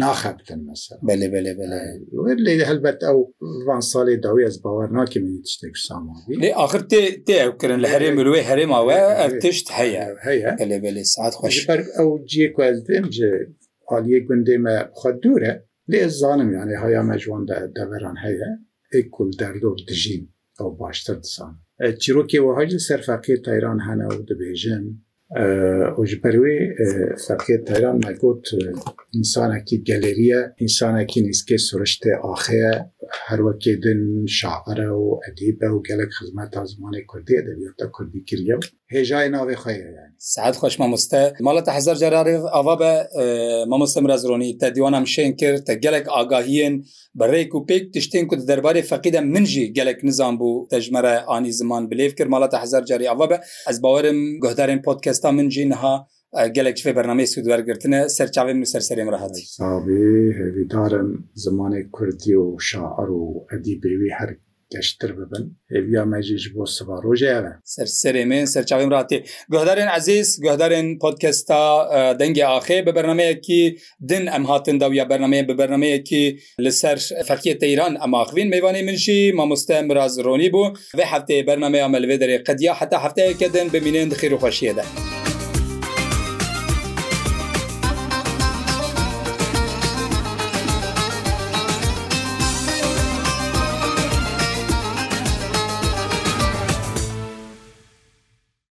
ناخەبتن 0.00 0.60
بەێ 1.06 1.28
بەێ 1.32 1.52
بەێ 1.58 2.32
لێ 2.46 2.54
هەلبەت 2.70 2.98
ئەو 3.06 3.18
وان 3.68 3.82
ساڵێ 3.92 4.14
داوی 4.24 4.44
ئەس 4.48 4.56
باوەەر 4.62 4.90
ناکەمی 4.98 5.38
تشتێک 5.46 5.74
ساماوی 5.86 6.36
لێ 6.42 6.50
آخر 6.64 6.80
تێکردن 7.28 7.80
لە 7.84 7.88
هەرێ 7.94 8.08
مرۆێ 8.18 8.42
هەرێماوە 8.50 8.98
تشت 9.44 9.66
هەیە 9.78 10.04
هەیە 10.26 10.78
بێ 10.82 10.90
ساعت 11.14 11.32
خۆش 11.40 11.56
ئەو 11.96 12.08
جیە 12.30 12.48
کوێم 12.56 12.76
حالیە 13.92 14.20
گوندێمە 14.28 14.76
خود 14.98 15.16
دوورە 15.22 15.52
لێ 15.90 16.02
زانم 16.20 16.50
یانێ 16.58 16.76
هەیە 16.84 17.02
مەژوان 17.10 17.42
دەبەران 17.78 18.16
هەیە 18.24 18.50
ئەی 18.92 19.02
کول 19.14 19.30
دەردۆ 19.40 19.70
دژین 19.88 20.22
ئەو 20.58 20.68
باشتر 20.80 21.16
دسان 21.24 21.52
چیرۆکی 22.02 22.38
وهاج 22.46 22.70
سەرفەقی 22.88 23.36
تایران 23.46 23.78
هەنا 23.88 24.06
و 24.16 24.20
دەبێژن 24.30 24.84
او 25.96 26.02
ji 26.10 26.16
perwê 26.24 26.58
fekiye 27.26 27.58
Tayran 27.66 27.96
me 28.04 28.12
got 28.22 28.44
insana 29.20 29.58
ki 29.66 29.76
geleriye 29.88 30.38
insana 30.66 31.02
ki 31.10 31.18
nîske 31.26 31.56
suriştê 31.66 32.10
axiye 32.32 32.72
هەروەکێدن 33.28 34.00
شاعرە 34.38 34.90
و 35.00 35.20
ئەدیبە 35.24 35.68
و 35.74 35.82
گەلک 35.88 36.10
خزمەت 36.18 36.50
تا 36.54 36.62
زمانی 36.72 37.02
کوردی 37.10 37.34
دەبێتە 37.48 37.86
کوردی 37.96 38.22
کردە 38.30 38.56
هێژای 38.94 39.28
ناوێ 39.34 39.56
خۆیان 39.62 40.10
سعات 40.34 40.54
خۆش 40.60 40.74
مامۆستا 40.82 41.22
ماڵە 41.46 41.62
هزار 41.78 41.96
جارارێ 42.02 42.34
ئاوا 42.54 42.74
بە 42.82 42.90
مامۆستم 43.70 44.04
رازرۆنی 44.10 44.50
تا 44.60 44.68
دیوانم 44.76 45.04
شێن 45.14 45.32
کرد 45.40 45.60
تە 45.66 45.72
گەلک 45.84 46.04
ئاگاهیەن 46.14 46.74
بەڕێک 47.20 47.50
و 47.54 47.60
پێک 47.68 47.84
تشتێن 47.94 48.24
کو 48.30 48.34
دەربارەی 48.50 48.88
فەقیدە 48.90 49.20
منژی 49.34 49.66
گەلک 49.76 49.98
نزان 50.08 50.34
بوو 50.38 50.66
تەژمەرە 50.72 51.14
ئانی 51.30 51.52
زمان 51.60 51.82
بلێف 51.90 52.12
کرد 52.18 52.30
ماڵە 52.34 52.48
هزار 52.64 52.82
جاری 52.90 53.08
ئاوا 53.10 53.26
بە 53.32 53.36
ئەس 53.68 53.78
باوەرم 53.84 54.18
گهدارێن 54.44 54.80
پۆتکەستا 54.86 55.28
منجی 55.38 55.64
نها 55.72 55.94
gelek 56.54 56.76
fê 56.78 56.96
bername 56.96 57.26
sudwergirtine 57.26 57.96
serçavên 58.16 58.54
min 58.56 58.64
serserê 58.64 59.10
rahat 59.12 59.36
Sabê 59.36 60.32
hêvîdarem 60.38 61.08
zimanê 61.44 61.90
Kurdî 61.90 62.32
û 62.36 62.60
şaar 62.70 63.08
û 63.08 63.44
edîbê 63.56 63.92
wî 64.00 64.10
her 64.18 64.28
گەشتتر 64.78 65.10
ببن 65.18 65.44
هێویا 65.72 66.02
مەجی 66.12 66.36
ji 66.42 66.48
بۆ 66.54 66.64
سبا 66.76 66.96
ڕۆژێرە 67.06 67.52
سەرسەرێ 67.74 68.22
من 68.30 68.44
سەرچاویم 68.54 68.90
ڕاتێ 68.96 69.18
گوهدارێن 69.52 69.90
عزیز 69.98 70.28
گوهدارێن 70.44 70.86
پۆتکەستا 71.02 71.60
دەنگی 72.20 72.44
ئاخێ 72.50 72.78
بە 72.86 72.92
بەرنمەیەکی 72.96 73.62
دن 74.10 74.24
ئەم 74.32 74.44
هاتن 74.50 74.76
داویە 74.82 75.04
بەرنمەیە 75.10 75.44
بە 75.48 75.54
بەرنمەیەکی 75.60 76.24
لەسەر 76.64 76.96
فەرکیە 77.28 77.54
تەیران 77.62 77.94
ئەماخوین 78.02 78.48
میوانی 78.54 78.82
منشی 78.88 79.18
مامۆستە 79.38 79.74
مرازڕۆنی 79.88 80.48
بوو 80.54 80.66
بە 80.98 81.04
هەفتەیە 81.12 81.42
بەرنمەیە 81.48 81.86
مەلوێ 81.94 82.16
دەرێ 82.22 82.36
قەدیا 82.46 82.72
حتا 82.80 82.96
هەفتەیەکە 83.04 83.46
دن 83.54 83.66
ببینێن 83.74 84.08
خیر 84.20 84.32
و 84.34 84.38
خۆشیەدا. 84.44 84.86